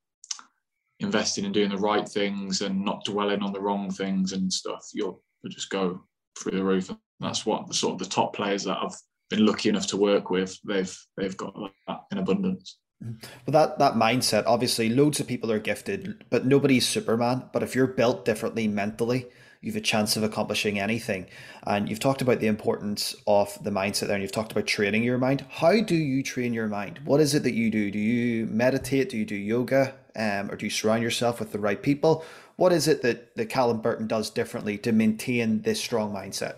[0.99, 4.87] investing in doing the right things and not dwelling on the wrong things and stuff,
[4.93, 6.01] you'll, you'll just go
[6.39, 6.89] through the roof.
[6.89, 8.95] And that's what the sort of the top players that I've
[9.29, 11.55] been lucky enough to work with, they've they've got
[11.87, 12.77] that in abundance.
[13.01, 17.49] Well, that that mindset, obviously, loads of people are gifted, but nobody's Superman.
[17.51, 19.25] But if you're built differently mentally,
[19.63, 21.25] you've a chance of accomplishing anything.
[21.65, 25.03] And you've talked about the importance of the mindset there, and you've talked about training
[25.03, 25.45] your mind.
[25.49, 26.99] How do you train your mind?
[27.05, 27.89] What is it that you do?
[27.89, 29.09] Do you meditate?
[29.09, 29.95] Do you do yoga?
[30.15, 32.23] Um, or do you surround yourself with the right people?
[32.57, 36.55] What is it that, that Callum Burton does differently to maintain this strong mindset?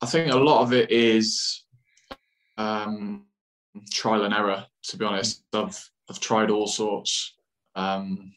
[0.00, 1.64] I think a lot of it is
[2.56, 3.26] um,
[3.90, 4.64] trial and error.
[4.84, 7.34] To be honest, I've I've tried all sorts.
[7.74, 8.32] Um,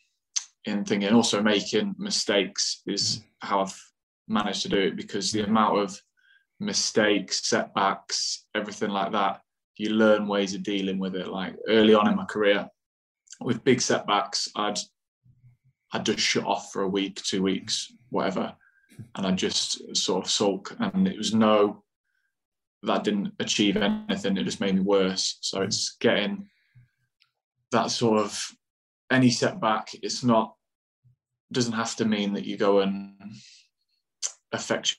[0.66, 3.24] in thinking also making mistakes is mm.
[3.40, 3.82] how I've
[4.28, 6.02] managed to do it because the amount of
[6.60, 9.42] mistakes, setbacks, everything like that,
[9.78, 11.28] you learn ways of dealing with it.
[11.28, 12.68] Like early on in my career,
[13.42, 14.80] with big setbacks, I'd
[15.92, 18.54] I'd just shut off for a week, two weeks, whatever,
[19.16, 20.76] and I'd just sort of sulk.
[20.80, 21.84] And it was no,
[22.84, 24.38] that didn't achieve anything.
[24.38, 25.38] It just made me worse.
[25.42, 26.48] So it's getting
[27.72, 28.52] that sort of
[29.16, 29.90] any setback.
[30.02, 30.56] It's not
[31.52, 33.14] doesn't have to mean that you go and
[34.52, 34.98] affect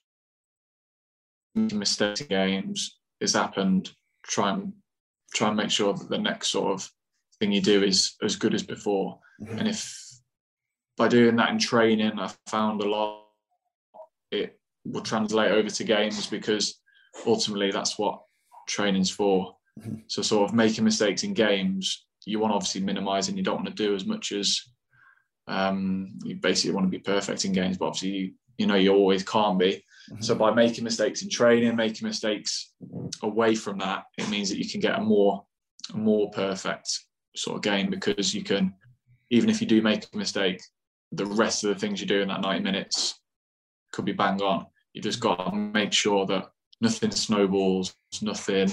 [1.54, 2.98] mistakes in games.
[3.20, 3.92] It's happened.
[4.24, 4.72] Try and
[5.34, 6.90] try and make sure that the next sort of
[7.38, 9.18] thing you do is as good as before.
[9.42, 9.58] Mm-hmm.
[9.58, 10.02] And if
[10.96, 13.24] by doing that in training, I found a lot
[14.30, 16.80] it will translate over to games because
[17.26, 18.22] ultimately that's what
[18.66, 19.56] training's for.
[19.78, 19.96] Mm-hmm.
[20.06, 23.56] So sort of making mistakes in games, you want to obviously minimise and you don't
[23.56, 24.60] want to do as much as
[25.46, 28.92] um, you basically want to be perfect in games, but obviously you, you know you
[28.92, 29.82] always can't be.
[30.10, 30.22] Mm-hmm.
[30.22, 32.72] So by making mistakes in training, making mistakes
[33.22, 35.44] away from that, it means that you can get a more
[35.94, 37.00] a more perfect
[37.36, 38.74] sort of game because you can,
[39.30, 40.60] even if you do make a mistake,
[41.12, 43.20] the rest of the things you do in that 90 minutes
[43.92, 44.66] could be bang on.
[44.94, 48.68] You just got to make sure that nothing snowballs, nothing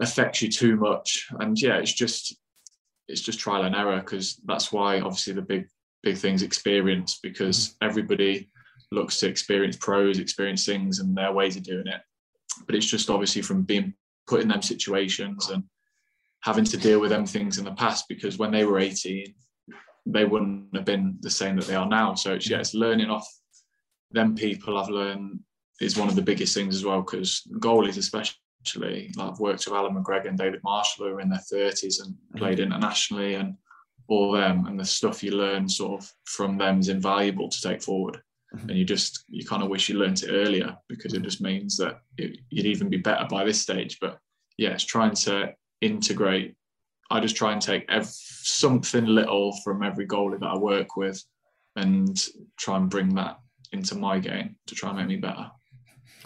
[0.00, 1.28] affects you too much.
[1.40, 2.36] And yeah, it's just
[3.08, 5.66] it's just trial and error because that's why obviously the big
[6.02, 7.88] big things experience because mm-hmm.
[7.88, 8.50] everybody
[8.92, 12.00] looks to experience pros, experience things and their ways of doing it.
[12.66, 13.94] But it's just obviously from being
[14.26, 15.64] put in them situations and
[16.42, 19.34] having to deal with them things in the past because when they were 18,
[20.06, 22.14] they wouldn't have been the same that they are now.
[22.14, 23.26] So it's yeah, it's learning off
[24.10, 25.40] them people I've learned
[25.80, 28.38] is one of the biggest things as well because goalies especially
[28.76, 32.14] like I've worked with Allan McGregor and David Marshall who are in their 30s and
[32.14, 32.38] mm-hmm.
[32.38, 33.56] played internationally and
[34.08, 37.82] all them and the stuff you learn sort of from them is invaluable to take
[37.82, 38.20] forward.
[38.54, 38.70] Mm-hmm.
[38.70, 41.76] And you just you kind of wish you learned it earlier because it just means
[41.76, 43.98] that it, you'd even be better by this stage.
[44.00, 44.18] But
[44.56, 46.54] yeah, it's trying to integrate.
[47.10, 51.22] I just try and take every, something little from every goalie that I work with
[51.76, 52.18] and
[52.58, 53.38] try and bring that
[53.72, 55.50] into my game to try and make me better.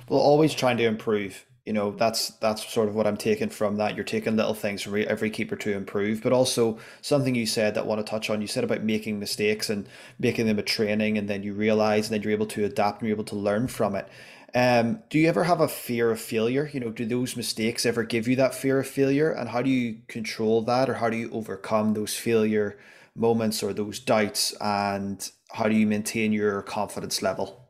[0.09, 3.77] Well, always trying to improve you know that's that's sort of what I'm taking from
[3.77, 3.95] that.
[3.95, 7.85] You're taking little things from every keeper to improve, but also something you said that
[7.85, 8.41] I want to touch on.
[8.41, 12.15] You said about making mistakes and making them a training, and then you realize, and
[12.15, 14.09] then you're able to adapt and you're able to learn from it.
[14.55, 16.69] Um, do you ever have a fear of failure?
[16.73, 19.71] You know, do those mistakes ever give you that fear of failure, and how do
[19.71, 22.79] you control that, or how do you overcome those failure
[23.15, 27.69] moments or those doubts, and how do you maintain your confidence level?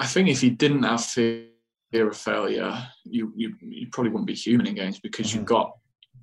[0.00, 1.46] I think if you didn't have fear
[1.90, 5.38] fear of failure, you you, you probably wouldn't be human in games because mm-hmm.
[5.38, 5.72] you've got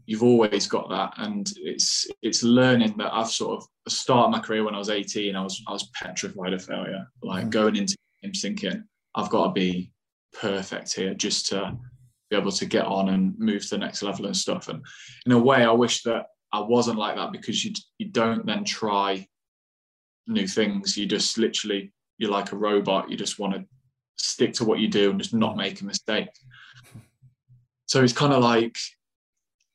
[0.06, 4.64] you've always got that, and it's it's learning that I've sort of started my career
[4.64, 5.36] when I was 18.
[5.36, 7.50] I was I was petrified of failure, like mm-hmm.
[7.50, 8.84] going into games thinking
[9.16, 9.92] I've got to be
[10.34, 11.78] perfect here just to
[12.30, 14.68] be able to get on and move to the next level and stuff.
[14.68, 14.84] And
[15.26, 18.64] in a way, I wish that I wasn't like that because you you don't then
[18.64, 19.28] try
[20.28, 20.98] new things.
[20.98, 23.10] You just literally you're like a robot.
[23.10, 23.66] You just want to
[24.18, 26.30] stick to what you do and just not make a mistake.
[27.88, 28.76] So it's kind of like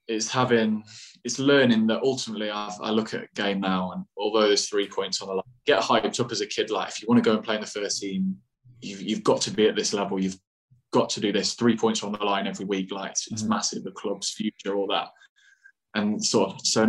[0.09, 0.83] it's having
[1.23, 4.89] it's learning that ultimately I've, i look at a game now and although there's three
[4.89, 6.71] points on the line, get hyped up as a kid.
[6.71, 8.37] Like if you want to go and play in the first team,
[8.81, 10.21] you've, you've got to be at this level.
[10.21, 10.39] You've
[10.93, 11.55] got to do this.
[11.55, 12.91] Three points on the line every week.
[12.91, 13.51] Like it's, it's mm-hmm.
[13.51, 13.85] massive.
[13.85, 15.09] The club's future, all that,
[15.95, 16.87] and sort of so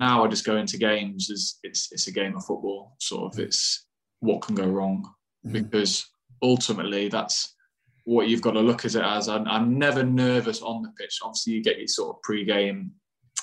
[0.00, 2.96] now I just go into games as it's it's a game of football.
[3.00, 3.42] Sort of mm-hmm.
[3.48, 3.86] it's
[4.20, 5.04] what can go wrong
[5.44, 5.52] mm-hmm.
[5.52, 6.06] because
[6.44, 7.54] ultimately that's
[8.04, 9.28] what you've got to look at it as.
[9.28, 11.20] I'm, I'm never nervous on the pitch.
[11.22, 12.92] Obviously, you get your sort of pre-game,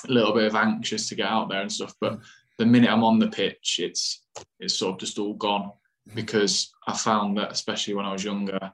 [0.07, 1.93] a little bit of anxious to get out there and stuff.
[1.99, 2.19] But
[2.59, 4.23] the minute I'm on the pitch, it's
[4.59, 6.15] it's sort of just all gone mm-hmm.
[6.15, 8.71] because I found that, especially when I was younger,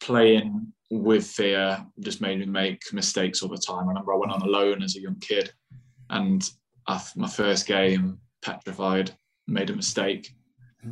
[0.00, 3.84] playing with fear just made me make mistakes all the time.
[3.84, 5.52] I remember I went on a loan as a young kid,
[6.10, 6.42] and
[6.88, 9.12] after my first game, petrified,
[9.46, 10.34] made a mistake.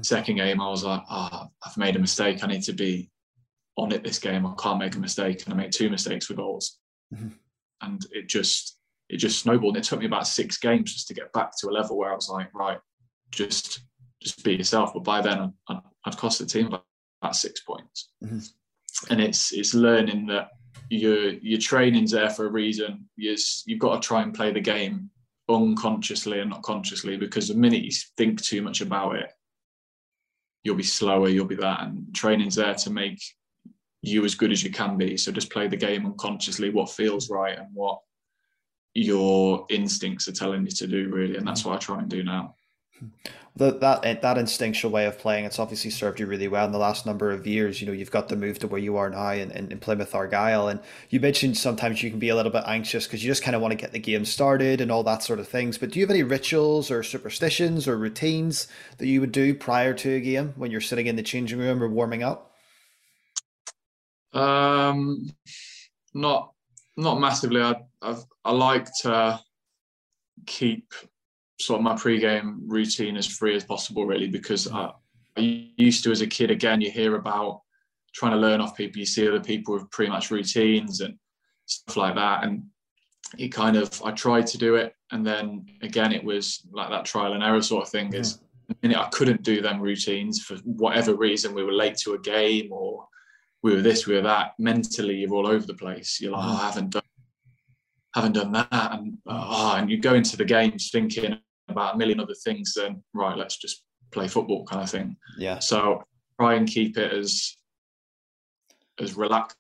[0.03, 2.43] Second game, I was like, oh, I've made a mistake.
[2.43, 3.11] I need to be
[3.77, 4.47] on it this game.
[4.47, 5.45] I can't make a mistake.
[5.45, 6.79] And I made two mistakes for goals.
[7.15, 7.29] Mm-hmm.
[7.83, 9.77] And it just it just snowballed.
[9.77, 12.11] And it took me about six games just to get back to a level where
[12.11, 12.79] I was like, right,
[13.31, 13.81] just
[14.23, 14.93] just be yourself.
[14.93, 18.11] But by then, I'd, I'd cost the team about six points.
[18.25, 18.39] Mm-hmm.
[19.11, 20.49] And it's it's learning that
[20.91, 23.09] your your training's there for a reason.
[23.17, 25.11] you you've got to try and play the game
[25.49, 29.31] unconsciously and not consciously because the minute you think too much about it,
[30.67, 31.83] you'll be slower, you'll be that.
[31.83, 33.23] And training's there to make
[34.03, 35.17] you as good as you can be.
[35.17, 38.01] So just play the game unconsciously, what feels right and what
[38.93, 41.37] your instincts are telling you to do, really.
[41.37, 42.57] And that's what I try and do now.
[43.59, 46.79] The, that that instinctual way of playing, it's obviously served you really well in the
[46.79, 47.81] last number of years.
[47.81, 50.15] You know, you've got the move to where you are now in, in, in Plymouth
[50.15, 50.69] Argyle.
[50.69, 50.79] And
[51.09, 53.63] you mentioned sometimes you can be a little bit anxious because you just kind of
[53.63, 55.79] want to get the game started and all that sort of things.
[55.79, 59.95] But do you have any rituals or superstitions or routines that you would do prior
[59.95, 62.53] to a game when you're sitting in the changing room or warming up?
[64.35, 65.31] Um,
[66.13, 66.53] not
[66.99, 67.63] not massively.
[67.63, 69.41] I I've, I like to
[70.45, 70.93] keep
[71.59, 74.91] sort of my pre-game routine as free as possible, really, because I,
[75.37, 76.51] I used to as a kid.
[76.51, 77.63] Again, you hear about
[78.15, 78.99] trying to learn off people.
[78.99, 81.19] You see other people with pre-match routines and
[81.67, 82.65] stuff like that, and
[83.39, 87.05] it kind of I tried to do it, and then again, it was like that
[87.05, 88.13] trial and error sort of thing.
[88.13, 88.21] Yeah.
[88.21, 88.39] Is
[88.69, 92.19] the minute I couldn't do them routines for whatever reason, we were late to a
[92.19, 93.07] game or
[93.63, 94.53] we were this, we were that.
[94.59, 96.21] Mentally, you're all over the place.
[96.21, 97.03] You're like, oh, I haven't done,
[98.15, 101.39] haven't done that, and oh, and you go into the games thinking
[101.77, 102.75] about a million other things.
[102.75, 105.17] Then right, let's just play football, kind of thing.
[105.39, 105.59] Yeah.
[105.59, 106.03] So
[106.41, 107.57] try and keep it as
[108.99, 109.57] as relaxed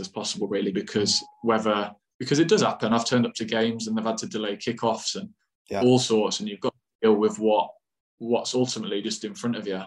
[0.00, 2.92] as possible, really, because whether because it does happen.
[2.92, 5.30] I've turned up to games and they've had to delay kickoffs and
[5.70, 5.82] yeah.
[5.82, 7.70] all sorts, and you've got to deal with what
[8.18, 9.82] what's ultimately just in front of you.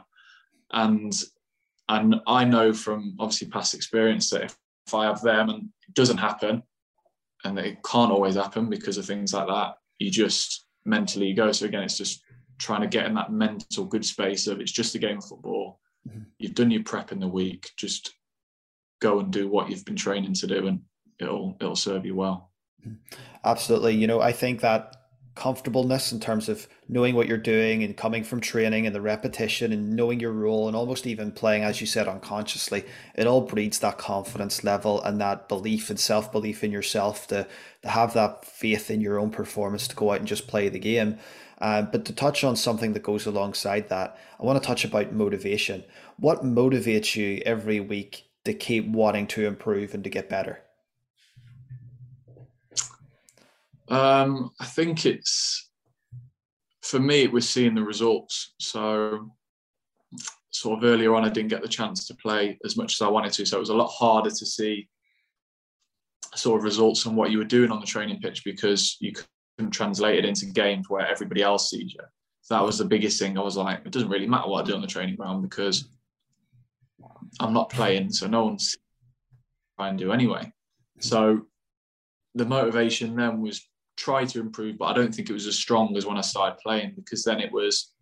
[0.72, 1.14] And
[1.90, 5.94] and I know from obviously past experience that if, if I have them and it
[5.94, 6.64] doesn't happen,
[7.44, 11.52] and it can't always happen because of things like that, you just mentally you go.
[11.52, 12.24] So again, it's just
[12.60, 15.80] trying to get in that mental good space of it's just a game of football.
[16.08, 16.22] Mm-hmm.
[16.40, 17.72] You've done your prep in the week.
[17.78, 18.14] Just
[19.02, 20.82] go and do what you've been training to do, and
[21.20, 22.52] it'll it'll serve you well.
[22.86, 23.20] Mm-hmm.
[23.44, 23.96] Absolutely.
[23.96, 24.96] You know, I think that
[25.36, 29.72] comfortableness in terms of knowing what you're doing and coming from training and the repetition
[29.72, 32.84] and knowing your role and almost even playing as you said unconsciously
[33.16, 37.48] it all breeds that confidence level and that belief and self-belief in yourself to,
[37.82, 40.80] to have that faith in your own performance to go out and just play the
[40.80, 41.18] game.
[41.60, 45.14] Um, but to touch on something that goes alongside that i want to touch about
[45.14, 45.84] motivation.
[46.18, 50.63] What motivates you every week to keep wanting to improve and to get better
[53.90, 55.70] Um, I think it's
[56.82, 57.24] for me.
[57.24, 58.54] It was seeing the results.
[58.60, 59.32] So,
[60.52, 63.10] sort of earlier on, I didn't get the chance to play as much as I
[63.10, 63.46] wanted to.
[63.46, 64.88] So it was a lot harder to see
[66.36, 69.14] sort of results on what you were doing on the training pitch because you
[69.58, 72.00] couldn't translate it into games where everybody else sees you.
[72.42, 73.38] So that was the biggest thing.
[73.38, 75.88] I was like, it doesn't really matter what I do on the training ground because
[77.40, 78.76] I'm not playing, so no one's
[79.78, 80.52] trying to do anyway.
[81.00, 81.48] So
[82.36, 83.66] the motivation then was
[83.98, 86.58] try to improve, but I don't think it was as strong as when I started
[86.58, 87.94] playing because then it was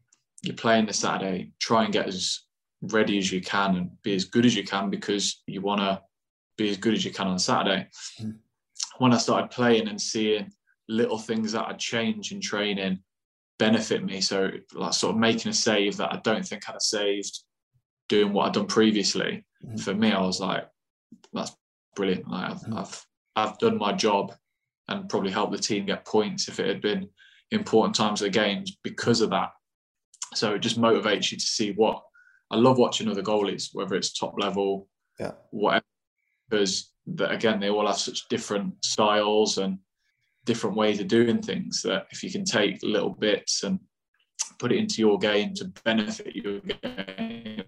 [0.41, 2.41] you're playing the Saturday, try and get as
[2.81, 6.01] ready as you can and be as good as you can because you want to
[6.57, 7.87] be as good as you can on Saturday.
[8.19, 8.37] Mm.
[8.97, 10.51] When I started playing and seeing
[10.87, 12.99] little things that I'd change in training
[13.59, 16.81] benefit me, so like sort of making a save that I don't think I'd have
[16.81, 17.39] saved,
[18.09, 19.45] doing what I'd done previously.
[19.63, 19.79] Mm.
[19.79, 20.67] For me, I was like,
[21.33, 21.55] that's
[21.95, 22.27] brilliant.
[22.27, 22.77] Like I've, mm.
[22.79, 24.33] I've I've done my job
[24.91, 27.07] and probably help the team get points if it had been
[27.51, 29.49] important times of the games because of that.
[30.33, 32.01] So it just motivates you to see what
[32.49, 34.87] I love watching other goalies, whether it's top level,
[35.19, 35.85] yeah, whatever,
[36.49, 39.77] because that again they all have such different styles and
[40.45, 43.79] different ways of doing things that if you can take little bits and
[44.59, 47.63] put it into your game to benefit your game,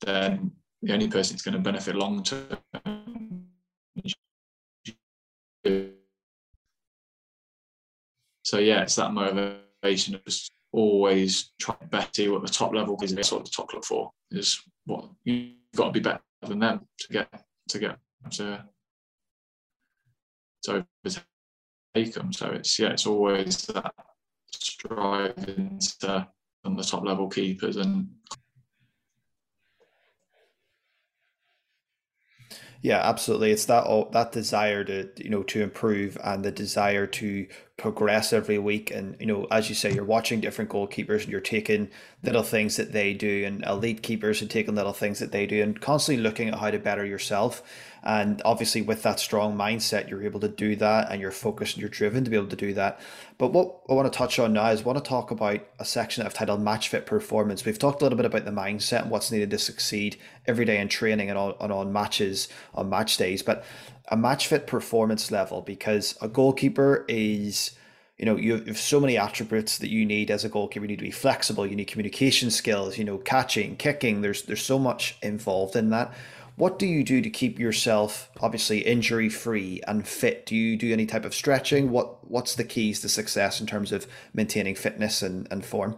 [0.00, 3.09] then the only person that's going to benefit long term
[8.50, 12.98] so yeah, it's that motivation of just always trying to better what the top level
[13.00, 13.14] is.
[13.14, 14.60] That's what the top look for is.
[14.86, 17.96] What you've got to be better than them to get to get
[18.32, 18.64] to
[20.64, 22.32] to overtake them.
[22.32, 23.94] So it's yeah, it's always that
[24.52, 26.26] striving to
[26.64, 28.08] on the top level keepers and
[32.82, 33.50] Yeah, absolutely.
[33.50, 38.58] It's that that desire to you know to improve and the desire to progress every
[38.58, 38.90] week.
[38.90, 41.90] And you know, as you say, you're watching different goalkeepers and you're taking
[42.22, 45.62] little things that they do, and elite keepers are taking little things that they do,
[45.62, 47.62] and constantly looking at how to better yourself.
[48.02, 51.82] And obviously, with that strong mindset, you're able to do that, and you're focused and
[51.82, 53.00] you're driven to be able to do that.
[53.36, 55.84] But what I want to touch on now is I want to talk about a
[55.84, 57.64] section I've titled Match Fit Performance.
[57.64, 60.80] We've talked a little bit about the mindset and what's needed to succeed every day
[60.80, 63.64] in training and on, and on matches on match days, but
[64.10, 67.72] a match fit performance level because a goalkeeper is
[68.18, 70.84] you know you have so many attributes that you need as a goalkeeper.
[70.84, 71.66] You need to be flexible.
[71.66, 74.20] You need communication skills you know catching kicking.
[74.20, 76.12] There's there's so much involved in that
[76.60, 80.44] what do you do to keep yourself obviously injury free and fit?
[80.44, 81.90] Do you do any type of stretching?
[81.90, 85.96] What what's the keys to success in terms of maintaining fitness and, and form?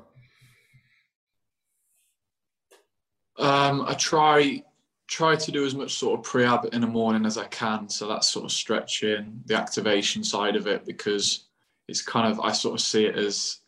[3.38, 4.62] Um, I try
[5.08, 7.88] try to do as much sort of prehab in the morning as I can.
[7.88, 11.46] So that's sort of stretching, the activation side of it, because
[11.88, 13.58] it's kind of I sort of see it as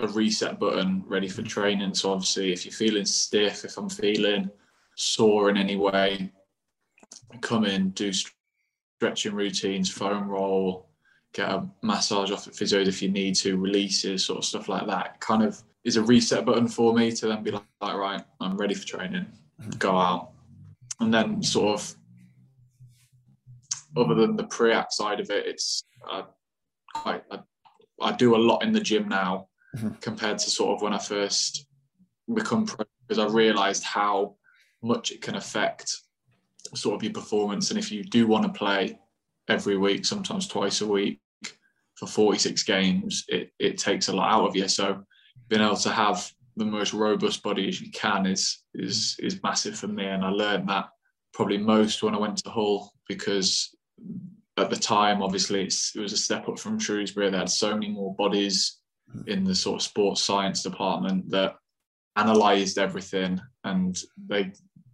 [0.00, 1.92] a reset button ready for training.
[1.92, 4.50] So obviously if you're feeling stiff, if I'm feeling
[4.96, 6.32] sore in any way,
[7.40, 10.88] come in, do stretching routines, foam roll,
[11.32, 14.86] get a massage off at physios if you need to, releases, sort of stuff like
[14.86, 15.18] that.
[15.20, 18.74] Kind of is a reset button for me to then be like, right, I'm ready
[18.74, 19.26] for training,
[19.78, 20.30] go out.
[21.00, 21.96] And then sort of
[23.96, 26.22] other than the pre-act side of it, it's uh,
[26.94, 27.38] I, I,
[28.00, 29.90] I, do a lot in the gym now mm-hmm.
[30.00, 31.66] compared to sort of when I first
[32.32, 34.36] become pro because I realised how
[34.82, 35.96] much it can affect
[36.74, 37.70] sort of your performance.
[37.70, 38.98] And if you do want to play
[39.48, 41.20] every week, sometimes twice a week
[41.96, 44.68] for 46 games, it, it takes a lot out of you.
[44.68, 45.02] So
[45.48, 49.78] being able to have the most robust body as you can is is is massive
[49.78, 50.04] for me.
[50.04, 50.88] And I learned that
[51.32, 53.74] probably most when I went to Hull because
[54.58, 57.30] at the time, obviously, it was a step up from Shrewsbury.
[57.30, 58.80] They had so many more bodies
[59.26, 61.56] in the sort of sports science department that
[62.16, 63.96] analysed everything and
[64.28, 64.52] they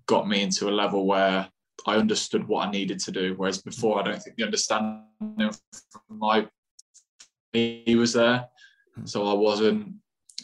[0.08, 1.48] got me into a level where
[1.86, 3.34] I understood what I needed to do.
[3.36, 5.04] Whereas before, I don't think the understanding
[5.92, 6.48] from my
[7.52, 8.46] he was there,
[9.04, 9.94] so I wasn't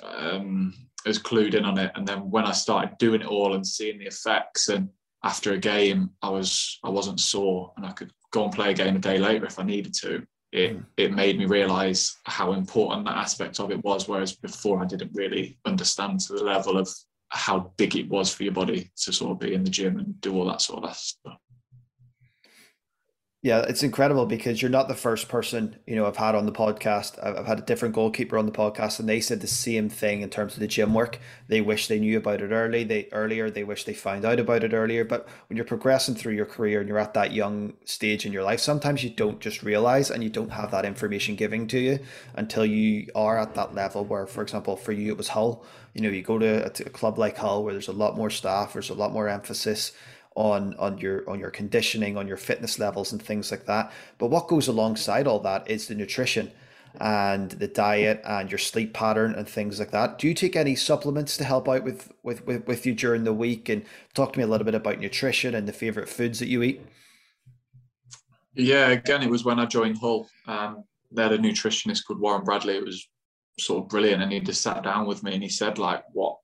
[0.02, 0.72] um,
[1.06, 1.92] as clued in on it.
[1.94, 4.88] And then when I started doing it all and seeing the effects, and
[5.22, 8.74] after a game, I was I wasn't sore, and I could go and play a
[8.74, 10.26] game a day later if I needed to.
[10.52, 10.84] It mm.
[10.96, 14.08] it made me realise how important that aspect of it was.
[14.08, 16.88] Whereas before, I didn't really understand to the level of
[17.34, 20.20] how big it was for your body to sort of be in the gym and
[20.20, 20.98] do all that sort of.
[23.44, 26.50] Yeah, it's incredible because you're not the first person, you know, I've had on the
[26.52, 27.22] podcast.
[27.22, 30.22] I've I've had a different goalkeeper on the podcast and they said the same thing
[30.22, 31.18] in terms of the gym work.
[31.48, 34.64] They wish they knew about it early, they earlier, they wish they found out about
[34.64, 35.04] it earlier.
[35.04, 38.44] But when you're progressing through your career and you're at that young stage in your
[38.44, 41.98] life, sometimes you don't just realize and you don't have that information giving to you
[42.36, 45.66] until you are at that level where, for example, for you it was Hull.
[45.92, 48.16] You know, you go to a, to a club like Hull where there's a lot
[48.16, 49.92] more staff, there's a lot more emphasis
[50.34, 53.92] on on your on your conditioning, on your fitness levels and things like that.
[54.18, 56.50] But what goes alongside all that is the nutrition
[57.00, 60.18] and the diet and your sleep pattern and things like that.
[60.18, 63.32] Do you take any supplements to help out with with with, with you during the
[63.32, 63.68] week?
[63.68, 66.62] And talk to me a little bit about nutrition and the favorite foods that you
[66.62, 66.80] eat.
[68.54, 70.28] Yeah, again, it was when I joined Hull.
[70.46, 72.76] Um, they had a nutritionist called Warren Bradley.
[72.76, 73.08] It was
[73.58, 76.36] sort of brilliant, and he just sat down with me and he said, like, what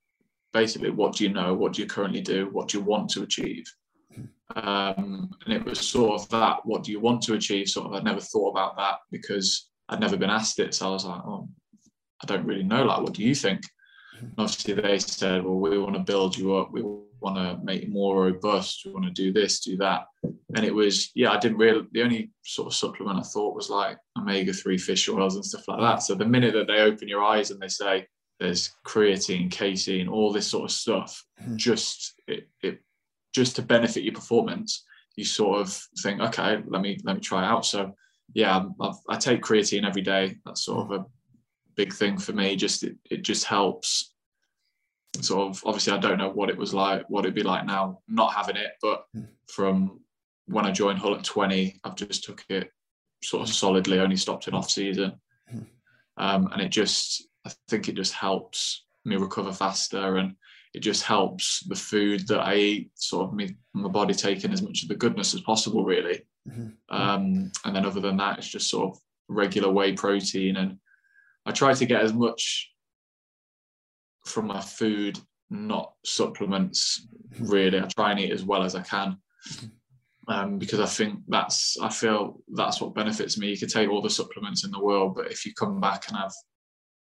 [0.52, 1.54] basically, what do you know?
[1.54, 2.48] What do you currently do?
[2.50, 3.64] What do you want to achieve?
[4.56, 7.68] Um, and it was sort of that, what do you want to achieve?
[7.68, 10.74] Sort of, I'd never thought about that because I'd never been asked it.
[10.74, 11.48] So I was like, oh,
[12.22, 12.84] I don't really know.
[12.84, 13.62] Like, what do you think?
[14.18, 16.70] And obviously, they said, well, we want to build you up.
[16.72, 18.82] We want to make you more robust.
[18.84, 20.06] We want to do this, do that.
[20.22, 23.70] And it was, yeah, I didn't really, the only sort of supplement I thought was
[23.70, 26.02] like omega 3 fish oils and stuff like that.
[26.02, 28.06] So the minute that they open your eyes and they say,
[28.40, 31.56] there's creatine, casein, all this sort of stuff, mm-hmm.
[31.56, 32.80] just it, it
[33.32, 34.84] just to benefit your performance,
[35.16, 37.64] you sort of think, okay, let me let me try out.
[37.64, 37.94] So
[38.34, 40.36] yeah, I've, i take creatine every day.
[40.44, 41.06] That's sort of a
[41.76, 42.56] big thing for me.
[42.56, 44.12] Just it, it just helps.
[45.20, 48.00] Sort of obviously, I don't know what it was like, what it'd be like now
[48.08, 49.24] not having it, but hmm.
[49.48, 50.00] from
[50.46, 52.70] when I joined Hull at 20, I've just took it
[53.22, 53.98] sort of solidly.
[53.98, 55.62] Only stopped in off season, hmm.
[56.16, 60.36] um, and it just I think it just helps me recover faster and
[60.72, 64.62] it just helps the food that I eat, sort of me, my body taking as
[64.62, 66.22] much of the goodness as possible, really.
[66.48, 66.68] Mm-hmm.
[66.94, 70.56] Um, and then other than that, it's just sort of regular whey protein.
[70.56, 70.78] And
[71.44, 72.70] I try to get as much
[74.26, 75.18] from my food,
[75.50, 77.08] not supplements,
[77.40, 77.80] really.
[77.80, 79.16] I try and eat as well as I can.
[80.30, 83.48] um, because I think that's I feel that's what benefits me.
[83.48, 86.16] You could take all the supplements in the world, but if you come back and
[86.16, 86.32] have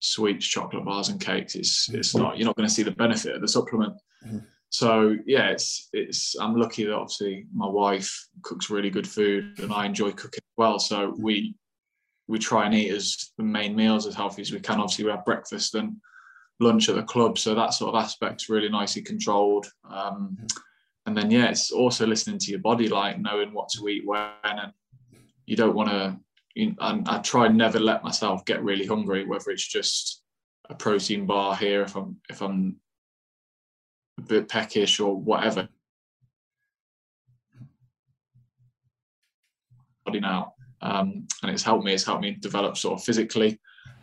[0.06, 3.36] sweets, chocolate bars, and cakes, it's it's not you're not going to see the benefit
[3.36, 3.94] of the supplement.
[4.26, 4.40] Mm-hmm.
[4.70, 9.72] So yeah, it's it's I'm lucky that obviously my wife cooks really good food and
[9.74, 10.80] I enjoy cooking as well.
[10.80, 11.56] So we
[12.28, 14.80] we try and eat as the main meals as healthy as we can.
[14.80, 15.96] Obviously, we have breakfast and
[16.60, 19.68] lunch at the club, so that sort of aspect's really nicely controlled.
[19.90, 20.46] Um, mm-hmm
[21.06, 24.30] and then yeah, it's also listening to your body, like knowing what to eat when,
[24.44, 24.72] and
[25.46, 26.18] you don't want to.
[26.56, 30.22] And I try and never let myself get really hungry, whether it's just
[30.70, 32.78] a protein bar here if I'm if I'm
[34.18, 35.68] a bit peckish or whatever.
[40.06, 41.94] Body now, um, and it's helped me.
[41.94, 43.60] It's helped me develop sort of physically,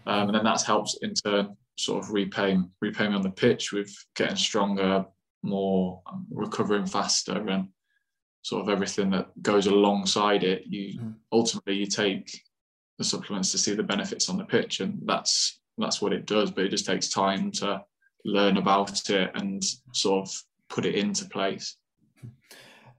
[0.07, 3.73] um, and then that's helped in turn sort of repay repay me on the pitch
[3.73, 5.05] with getting stronger,
[5.43, 7.69] more um, recovering faster and
[8.43, 11.15] sort of everything that goes alongside it you mm.
[11.33, 12.43] ultimately you take
[12.99, 16.51] the supplements to see the benefits on the pitch and that's that's what it does
[16.51, 17.83] but it just takes time to
[18.25, 19.63] learn about it and
[19.93, 21.77] sort of put it into place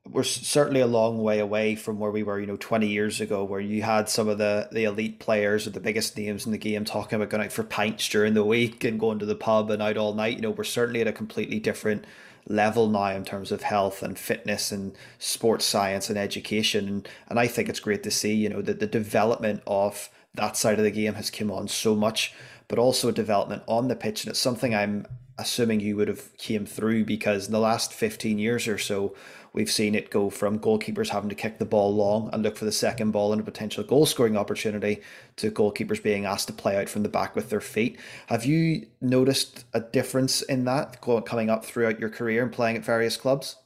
[0.09, 3.43] we're certainly a long way away from where we were, you know, 20 years ago,
[3.45, 6.57] where you had some of the, the elite players or the biggest names in the
[6.57, 9.71] game talking about going out for pints during the week and going to the pub
[9.71, 10.35] and out all night.
[10.35, 12.05] You know, we're certainly at a completely different
[12.47, 16.87] level now in terms of health and fitness and sports science and education.
[16.87, 20.57] And, and I think it's great to see, you know, that the development of that
[20.57, 22.33] side of the game has come on so much,
[22.67, 24.23] but also development on the pitch.
[24.23, 25.05] And it's something I'm
[25.37, 29.15] assuming you would have came through because in the last 15 years or so,
[29.53, 32.65] We've seen it go from goalkeepers having to kick the ball long and look for
[32.65, 35.01] the second ball and a potential goal scoring opportunity
[35.37, 37.99] to goalkeepers being asked to play out from the back with their feet.
[38.27, 42.83] Have you noticed a difference in that coming up throughout your career and playing at
[42.83, 43.57] various clubs?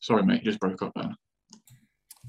[0.00, 1.14] Sorry, mate, just broke up then.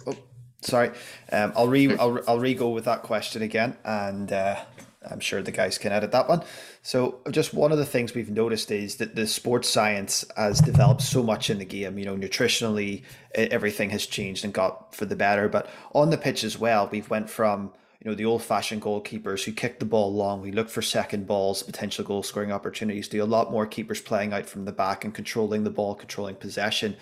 [0.06, 0.16] Oh,
[0.62, 0.92] sorry.
[1.32, 4.64] Um, I'll re I'll, I'll re go with that question again, and uh,
[5.10, 6.44] I'm sure the guys can edit that one.
[6.82, 11.02] So, just one of the things we've noticed is that the sports science has developed
[11.02, 11.98] so much in the game.
[11.98, 15.50] You know, nutritionally, everything has changed and got for the better.
[15.50, 19.52] But on the pitch as well, we've went from you know the old-fashioned goalkeepers who
[19.52, 20.42] kick the ball long.
[20.42, 23.08] We look for second balls, potential goal-scoring opportunities.
[23.08, 26.36] Do a lot more keepers playing out from the back and controlling the ball, controlling
[26.36, 26.98] possession.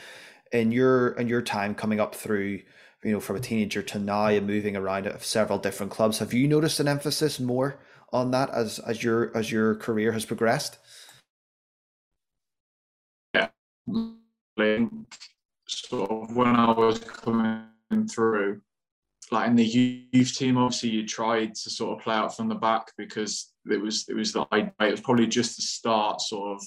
[0.51, 2.61] In your in your time coming up through
[3.03, 6.19] you know, from a teenager to now and moving around at several different clubs.
[6.19, 7.79] Have you noticed an emphasis more
[8.13, 10.77] on that as as your as your career has progressed?
[13.33, 13.49] Yeah,
[15.67, 17.63] sort of when I was coming
[18.09, 18.61] through,
[19.31, 19.65] like in the
[20.11, 23.81] youth team, obviously you tried to sort of play out from the back because it
[23.81, 26.63] was it was the it was probably just the start, sort of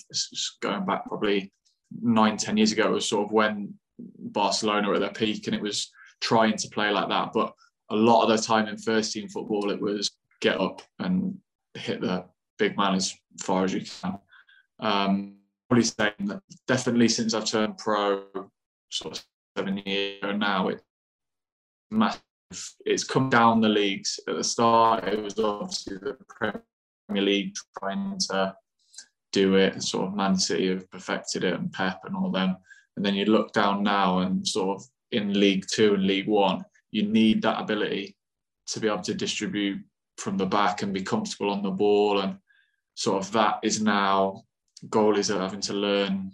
[0.61, 1.53] going back probably
[2.01, 2.89] nine ten years ago.
[2.89, 3.75] It was sort of when
[4.19, 5.91] Barcelona were at their peak, and it was
[6.21, 7.33] trying to play like that.
[7.33, 7.53] But
[7.91, 10.11] a lot of the time in first team football, it was
[10.41, 11.39] get up and
[11.75, 12.25] hit the
[12.59, 14.19] big man as far as you can.
[14.81, 15.37] Um,
[15.69, 18.25] probably saying that definitely since I've turned pro,
[18.91, 19.25] sort of
[19.57, 20.83] seven years now, it's
[21.91, 22.23] massive.
[22.85, 24.21] It's come down the leagues.
[24.29, 26.63] At the start, it was obviously the Premier
[27.09, 28.55] League trying to
[29.33, 29.83] do it.
[29.83, 32.57] Sort of Man City have perfected it, and Pep and all them.
[32.97, 36.65] And then you look down now, and sort of in League Two and League One,
[36.93, 38.17] you need that ability
[38.69, 39.83] to be able to distribute
[40.19, 42.21] from the back and be comfortable on the ball.
[42.21, 42.39] And
[42.95, 44.45] sort of that is now
[44.89, 46.33] goalies are having to learn.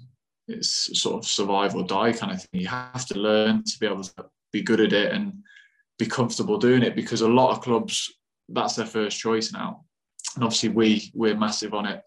[0.48, 2.60] It's sort of survive or die kind of thing.
[2.60, 5.32] You have to learn to be able to be good at it and
[5.98, 8.12] be comfortable doing it because a lot of clubs
[8.48, 9.84] that's their first choice now.
[10.34, 12.02] And obviously we we're massive on it.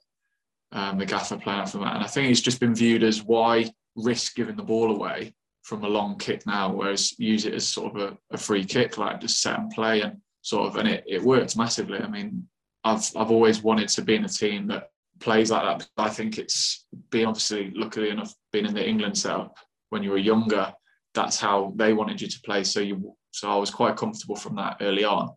[0.72, 3.72] Um, the gaffer playing from that, and I think it's just been viewed as why
[3.96, 7.96] risk giving the ball away from a long kick now, whereas use it as sort
[7.96, 10.02] of a, a free kick, like just set and play.
[10.02, 12.00] And sort of, and it, it worked massively.
[12.00, 12.48] I mean,
[12.84, 14.90] I've I've always wanted to be in a team that
[15.20, 15.90] plays like that.
[15.98, 19.58] I think it's been obviously luckily enough being in the England setup
[19.90, 20.72] when you were younger.
[21.14, 22.64] That's how they wanted you to play.
[22.64, 25.32] So you so I was quite comfortable from that early on.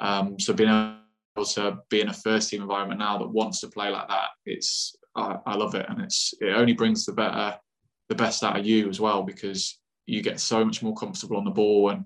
[0.00, 3.68] Um, so being able to be in a first team environment now that wants to
[3.68, 7.56] play like that, it's I, I love it, and it's it only brings the better
[8.08, 11.44] the best out of you as well because you get so much more comfortable on
[11.44, 12.04] the ball and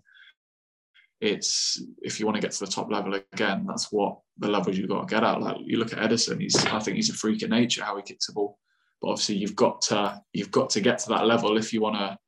[1.23, 4.75] it's if you want to get to the top level again, that's what the level
[4.75, 5.41] you've got to get at.
[5.41, 8.03] Like you look at Ederson, he's I think he's a freak of nature how he
[8.03, 8.59] kicks the ball.
[9.01, 11.95] But obviously you've got to you've got to get to that level if you want
[11.95, 12.19] to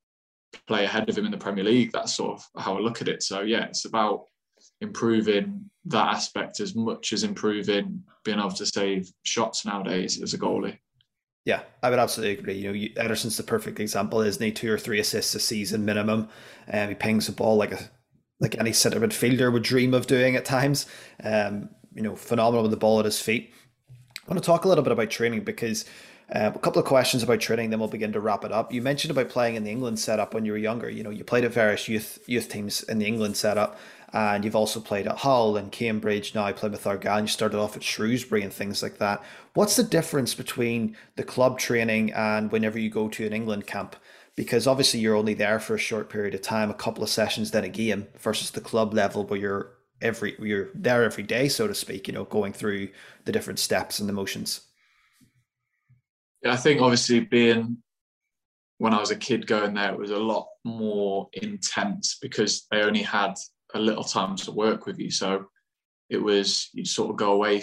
[0.69, 1.91] play ahead of him in the Premier League.
[1.93, 3.25] That's sort of how I look at it.
[3.25, 4.27] So yeah, it's about
[4.81, 10.39] improving that aspect as much as improving being able to save shots nowadays as a
[10.39, 10.79] goalie.
[11.45, 12.55] Yeah, I would absolutely agree.
[12.55, 14.53] You know, you, Ederson's the perfect example, isn't he?
[14.53, 16.29] Two or three assists a season minimum,
[16.69, 17.91] and um, he pings the ball like a
[18.41, 20.87] like any centre midfielder would dream of doing at times.
[21.22, 23.53] Um, you know, phenomenal with the ball at his feet.
[23.89, 25.85] I want to talk a little bit about training because
[26.35, 28.72] uh, a couple of questions about training, then we'll begin to wrap it up.
[28.72, 30.89] You mentioned about playing in the England setup when you were younger.
[30.89, 33.78] You know, you played at various youth youth teams in the England setup,
[34.12, 36.35] and you've also played at Hull and Cambridge.
[36.35, 37.20] Now Plymouth Argyle.
[37.20, 39.22] You started off at Shrewsbury and things like that.
[39.53, 43.95] What's the difference between the club training and whenever you go to an England camp?
[44.37, 47.53] Because obviously you're only there for a short period of time, a couple of sessions,
[47.53, 49.72] then a game, versus the club level where you're
[50.03, 52.09] every you're there every day, so to speak.
[52.09, 52.89] You know, going through
[53.24, 54.62] the different steps and the motions.
[56.45, 57.78] I think obviously being
[58.78, 62.82] when I was a kid going there, it was a lot more intense because they
[62.82, 63.35] only had
[63.74, 65.11] a little time to work with you.
[65.11, 65.47] So
[66.11, 67.62] it was you'd sort of go away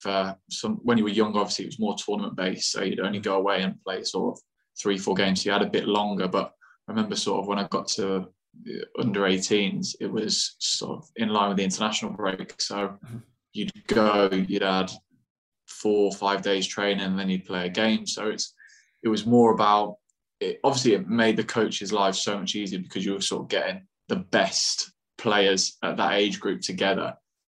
[0.00, 1.36] for some when you were young.
[1.36, 4.42] Obviously, it was more tournament based, so you'd only go away and play sort of
[4.80, 5.42] three, four games.
[5.42, 6.28] So you had a bit longer.
[6.28, 6.52] But
[6.88, 8.28] I remember sort of when I got to
[8.98, 12.60] under 18s, it was sort of in line with the international break.
[12.60, 13.18] So mm-hmm.
[13.52, 14.90] you'd go, you'd add
[15.66, 18.06] four or five days training and then you'd play a game.
[18.06, 18.54] So it's
[19.02, 19.96] it was more about
[20.40, 23.48] it, obviously it made the coaches' lives so much easier because you were sort of
[23.48, 27.14] getting the best players at that age group together.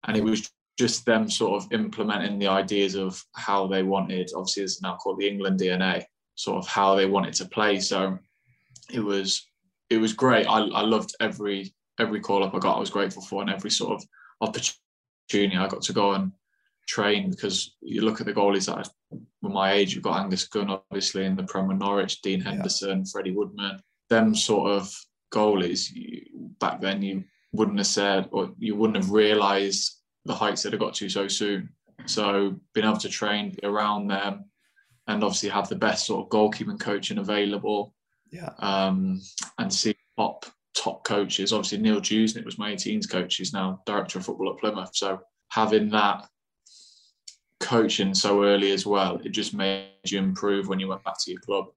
[0.08, 4.64] And it was just them sort of implementing the ideas of how they wanted, obviously
[4.64, 6.04] it's now called the England DNA,
[6.36, 7.80] sort of how they wanted to play.
[7.80, 8.18] So
[8.92, 9.46] it was
[9.90, 10.46] it was great.
[10.46, 12.78] I, I loved every every call up I got.
[12.78, 14.08] I was grateful for and every sort of
[14.42, 16.32] opportunity I got to go and
[16.88, 18.90] train because you look at the goalies that
[19.42, 23.06] were my age, you've got Angus Gunn, obviously, in the Premier Norwich, Dean Henderson, yeah.
[23.12, 23.80] Freddie Woodman.
[24.10, 24.94] Them sort of
[25.34, 26.22] goalies, you,
[26.60, 27.24] back then you
[27.54, 31.28] wouldn't have said or you wouldn't have realised the heights that I got to so
[31.28, 31.70] soon.
[32.06, 34.46] So being able to train around them
[35.08, 37.94] and obviously have the best sort of goalkeeping coaching available.
[38.32, 38.50] Yeah.
[38.60, 39.22] Um,
[39.60, 40.46] and see top
[40.76, 41.54] top coaches.
[41.54, 43.36] Obviously Neil Dewsnip was my 18s coach.
[43.36, 44.92] He's now director of football at Plymouth.
[44.94, 46.28] So having that
[47.60, 51.32] coaching so early as well, it just made you improve when you went back to
[51.32, 51.68] your club.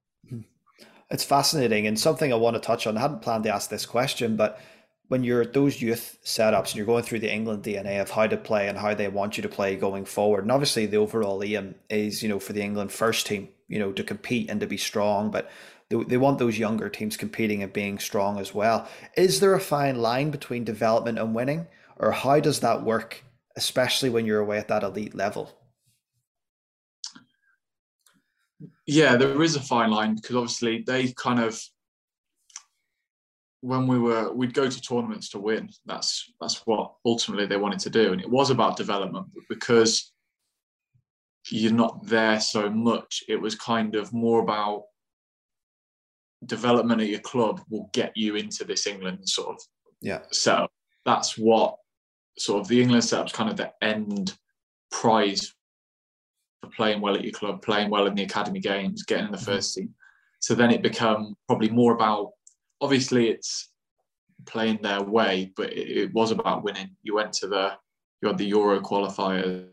[1.11, 2.97] It's fascinating and something I want to touch on.
[2.97, 4.61] I hadn't planned to ask this question, but
[5.09, 8.27] when you're at those youth setups and you're going through the England DNA of how
[8.27, 11.43] to play and how they want you to play going forward, and obviously the overall
[11.43, 14.67] aim is, you know, for the England first team, you know, to compete and to
[14.67, 15.49] be strong, but
[15.89, 18.87] they, they want those younger teams competing and being strong as well.
[19.17, 21.65] Is there a fine line between development and winning,
[21.97, 23.23] or how does that work,
[23.55, 25.57] especially when you're away at that elite level?
[28.85, 31.59] Yeah, there is a fine line because obviously they kind of
[33.61, 35.69] when we were we'd go to tournaments to win.
[35.85, 39.27] That's that's what ultimately they wanted to do, and it was about development.
[39.33, 40.11] But because
[41.49, 44.83] you're not there so much, it was kind of more about
[46.45, 49.61] development at your club will get you into this England sort of
[50.01, 50.71] yeah setup.
[51.05, 51.75] That's what
[52.37, 54.37] sort of the England setup's kind of the end
[54.91, 55.53] prize
[56.61, 59.37] for playing well at your club, playing well in the academy games, getting in the
[59.37, 59.45] mm-hmm.
[59.45, 59.93] first team.
[60.39, 62.31] So then it become probably more about
[62.81, 63.69] obviously it's
[64.45, 66.95] playing their way, but it, it was about winning.
[67.03, 67.73] You went to the
[68.21, 69.67] you had the Euro qualifiers,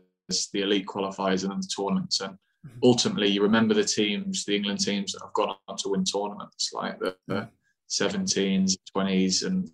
[0.53, 2.21] the elite qualifiers, and then the tournaments.
[2.21, 2.79] And mm-hmm.
[2.83, 6.71] ultimately, you remember the teams, the England teams that have gone on to win tournaments,
[6.73, 7.49] like the, the
[7.89, 9.69] 17s, 20s, and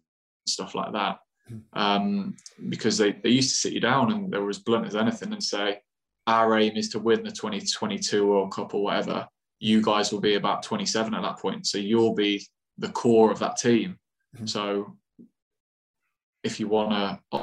[0.47, 1.19] stuff like that.
[1.51, 1.79] Mm-hmm.
[1.79, 2.35] Um,
[2.69, 5.33] because they, they used to sit you down and they were as blunt as anything
[5.33, 5.81] and say,
[6.25, 9.27] our aim is to win the 2022 World Cup or whatever,
[9.59, 11.67] you guys will be about 27 at that point.
[11.67, 12.45] So you'll be
[12.77, 13.97] the core of that team.
[14.35, 14.45] Mm-hmm.
[14.47, 14.97] So
[16.43, 16.91] if you want
[17.31, 17.39] to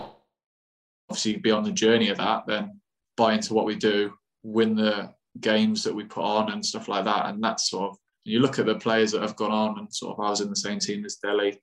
[1.09, 2.81] obviously be on the journey of that, then
[3.17, 4.13] buy into what we do,
[4.43, 5.11] win the
[5.41, 7.27] games that we put on and stuff like that.
[7.27, 10.19] And that's sort of, you look at the players that have gone on and sort
[10.19, 11.61] of, I was in the same team as Dele,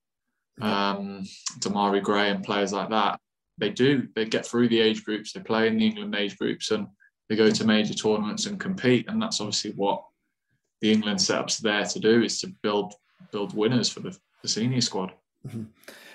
[0.61, 1.24] um,
[1.59, 3.20] Demarai Gray and players like that.
[3.59, 6.72] They do, they get through the age groups, they play in the England age groups
[6.72, 6.88] and
[7.30, 9.07] they go to major tournaments and compete.
[9.07, 10.03] And that's obviously what
[10.82, 12.93] the England setup's there to do is to build
[13.32, 15.13] build winners for the, the senior squad.
[15.47, 15.63] Mm-hmm.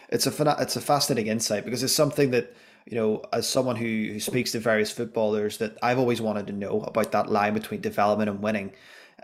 [0.09, 2.55] It's a it's a fascinating insight because it's something that
[2.87, 6.53] you know as someone who, who speaks to various footballers that I've always wanted to
[6.53, 8.73] know about that line between development and winning.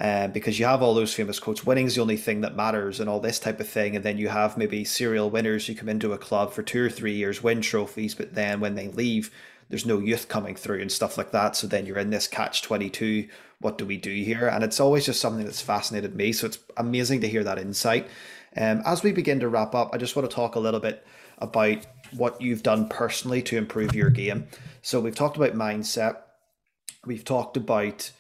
[0.01, 3.11] Um, because you have all those famous quotes, winning's the only thing that matters, and
[3.11, 3.97] all this type of thing.
[3.97, 6.91] And then you have maybe serial winners who come into a club for two or
[6.91, 9.33] three years, win trophies, but then when they leave,
[9.69, 11.57] there's no youth coming through and stuff like that.
[11.57, 13.29] So then you're in this catch 22.
[13.61, 14.47] What do we do here?
[14.47, 16.33] And it's always just something that's fascinated me.
[16.33, 18.09] So it's amazing to hear that insight.
[18.57, 21.05] Um, as we begin to wrap up, I just want to talk a little bit
[21.39, 21.79] about
[22.17, 24.47] what you've done personally to improve your game.
[24.81, 26.19] So we've talked about mindset,
[27.05, 28.11] we've talked about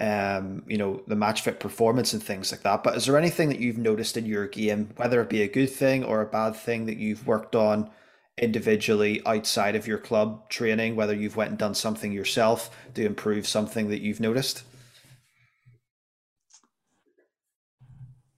[0.00, 2.82] um, you know, the match fit performance and things like that.
[2.82, 5.70] But is there anything that you've noticed in your game, whether it be a good
[5.70, 7.90] thing or a bad thing that you've worked on
[8.36, 13.46] individually outside of your club training, whether you've went and done something yourself to improve
[13.46, 14.64] something that you've noticed?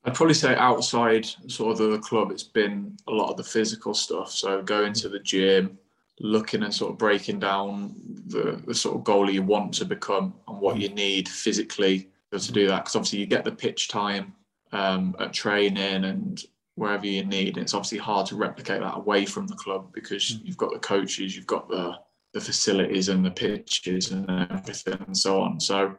[0.04, 3.92] I'd probably say outside sort of the club, it's been a lot of the physical
[3.92, 4.30] stuff.
[4.30, 5.78] So going to the gym,
[6.20, 7.94] looking and sort of breaking down
[8.26, 12.52] the, the sort of goalie you want to become and what you need physically to
[12.52, 12.84] do that.
[12.84, 14.34] Because obviously you get the pitch time
[14.72, 16.42] um, at training and
[16.74, 17.56] wherever you need.
[17.56, 20.40] And it's obviously hard to replicate that away from the club because mm.
[20.44, 21.96] you've got the coaches, you've got the
[22.36, 25.58] the facilities and the pitches and everything and so on.
[25.58, 25.96] So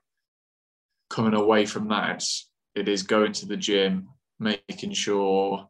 [1.10, 4.10] coming away from that, it's, it is going to the gym,
[4.40, 5.68] making sure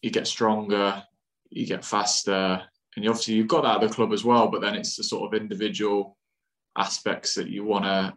[0.00, 1.02] you get stronger,
[1.50, 2.62] you get faster,
[2.96, 4.48] and obviously you've got that at the club as well.
[4.48, 6.16] But then it's the sort of individual
[6.76, 8.14] aspects that you want to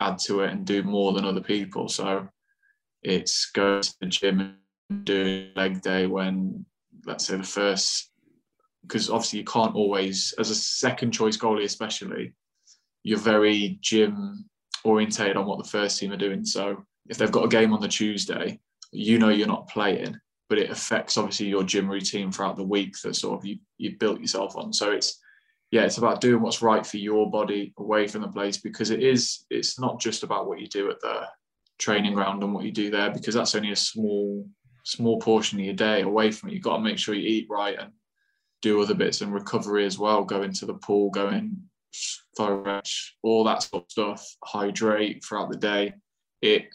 [0.00, 1.88] add to it and do more than other people.
[1.88, 2.28] So
[3.02, 4.56] it's going to the gym
[4.90, 6.64] and doing leg day when
[7.06, 8.10] let's say the first
[8.82, 12.34] because obviously you can't always as a second choice goalie especially
[13.02, 14.44] you're very gym
[14.84, 16.76] orientated on what the first team are doing so
[17.08, 18.58] if they've got a game on the tuesday
[18.92, 20.18] you know you're not playing
[20.50, 23.96] but it affects obviously your gym routine throughout the week that sort of you you
[23.96, 24.72] built yourself on.
[24.72, 25.18] So it's
[25.70, 29.00] yeah, it's about doing what's right for your body away from the place because it
[29.00, 31.22] is it's not just about what you do at the
[31.78, 34.46] training ground and what you do there because that's only a small
[34.84, 36.54] small portion of your day away from it.
[36.54, 37.92] You've got to make sure you eat right and
[38.60, 40.24] do other bits and recovery as well.
[40.24, 41.62] Go into the pool, go in
[43.22, 44.36] all that sort of stuff.
[44.44, 45.94] Hydrate throughout the day.
[46.42, 46.68] It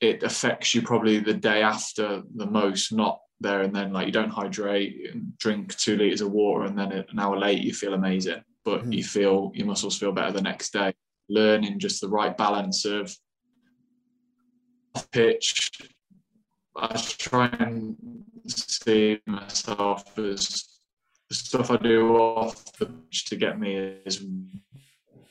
[0.00, 3.92] it affects you probably the day after the most, not there and then.
[3.92, 7.62] Like you don't hydrate and drink two liters of water, and then an hour later
[7.62, 8.94] you feel amazing, but mm.
[8.94, 10.92] you feel your muscles feel better the next day.
[11.28, 13.14] Learning just the right balance of
[15.12, 15.70] pitch.
[16.76, 17.96] I try and
[18.46, 20.64] see myself as
[21.28, 24.24] the stuff I do off the pitch to get me as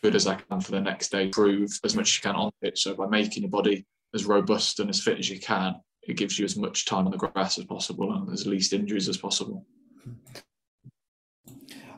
[0.02, 1.30] good as I can for the next day.
[1.30, 2.84] Prove as much as you can on pitch.
[2.84, 6.40] So by making your body as robust and as fit as you can, it gives
[6.40, 9.66] you as much time on the grass as possible and as least injuries as possible.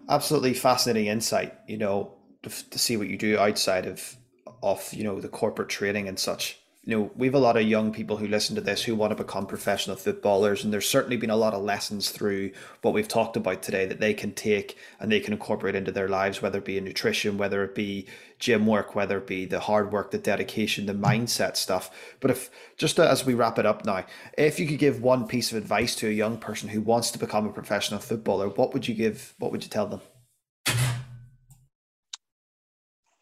[0.09, 1.53] Absolutely fascinating insight.
[1.67, 4.17] You know, to, to see what you do outside of
[4.63, 7.63] of you know the corporate training and such you know, we have a lot of
[7.63, 11.15] young people who listen to this who want to become professional footballers, and there's certainly
[11.15, 12.51] been a lot of lessons through
[12.81, 16.09] what we've talked about today that they can take and they can incorporate into their
[16.09, 18.07] lives, whether it be nutrition, whether it be
[18.39, 21.91] gym work, whether it be the hard work, the dedication, the mindset stuff.
[22.19, 24.03] But if just as we wrap it up now,
[24.35, 27.19] if you could give one piece of advice to a young person who wants to
[27.19, 29.35] become a professional footballer, what would you give?
[29.37, 30.01] What would you tell them?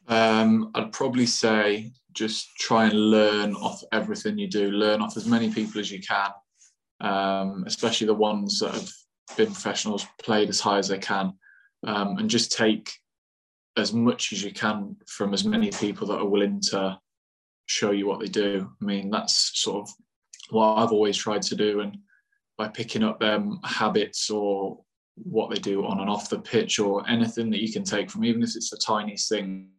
[0.09, 4.71] Um, I'd probably say just try and learn off everything you do.
[4.71, 6.31] Learn off as many people as you can,
[7.01, 8.89] um, especially the ones that have
[9.37, 11.33] been professionals, played as high as they can,
[11.85, 12.91] um, and just take
[13.77, 16.97] as much as you can from as many people that are willing to
[17.67, 18.67] show you what they do.
[18.81, 19.93] I mean, that's sort of
[20.49, 21.95] what I've always tried to do, and
[22.57, 24.79] by picking up them habits or
[25.15, 28.25] what they do on and off the pitch or anything that you can take from,
[28.25, 29.69] even if it's the tiniest thing,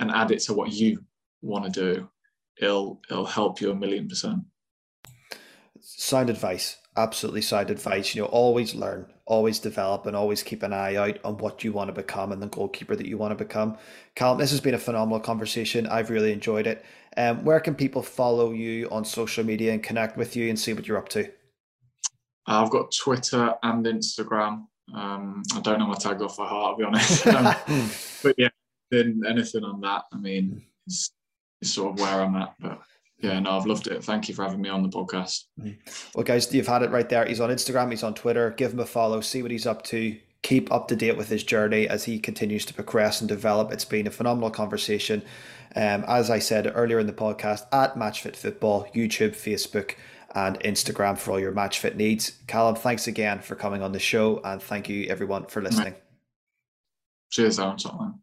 [0.00, 1.04] and add it to what you
[1.42, 2.08] want to do,
[2.60, 4.40] it'll it'll help you a million percent.
[5.80, 8.14] Sound advice, absolutely sound advice.
[8.14, 11.72] You know, always learn, always develop, and always keep an eye out on what you
[11.72, 13.78] want to become and the goalkeeper that you want to become.
[14.14, 15.86] Callum, this has been a phenomenal conversation.
[15.86, 16.84] I've really enjoyed it.
[17.16, 20.72] Um, where can people follow you on social media and connect with you and see
[20.72, 21.30] what you're up to?
[22.46, 24.66] I've got Twitter and Instagram.
[24.94, 27.26] Um, I don't know my tags off by heart, I'll be honest.
[27.26, 27.54] Um,
[28.22, 28.48] but yeah,
[28.92, 30.04] anything on that.
[30.12, 31.12] I mean, it's
[31.60, 32.54] is sort of where I'm at.
[32.60, 32.80] But
[33.20, 34.04] yeah, no, I've loved it.
[34.04, 35.44] Thank you for having me on the podcast.
[36.14, 37.24] Well, guys, you've had it right there.
[37.24, 38.50] He's on Instagram, he's on Twitter.
[38.50, 40.16] Give him a follow, see what he's up to.
[40.42, 43.72] Keep up to date with his journey as he continues to progress and develop.
[43.72, 45.22] It's been a phenomenal conversation.
[45.74, 49.96] Um, as I said earlier in the podcast, at MatchFit Football, YouTube, Facebook,
[50.34, 52.38] and Instagram for all your MatchFit needs.
[52.46, 55.94] Callum, thanks again for coming on the show, and thank you everyone for listening.
[57.30, 58.20] Cheers, Aaron.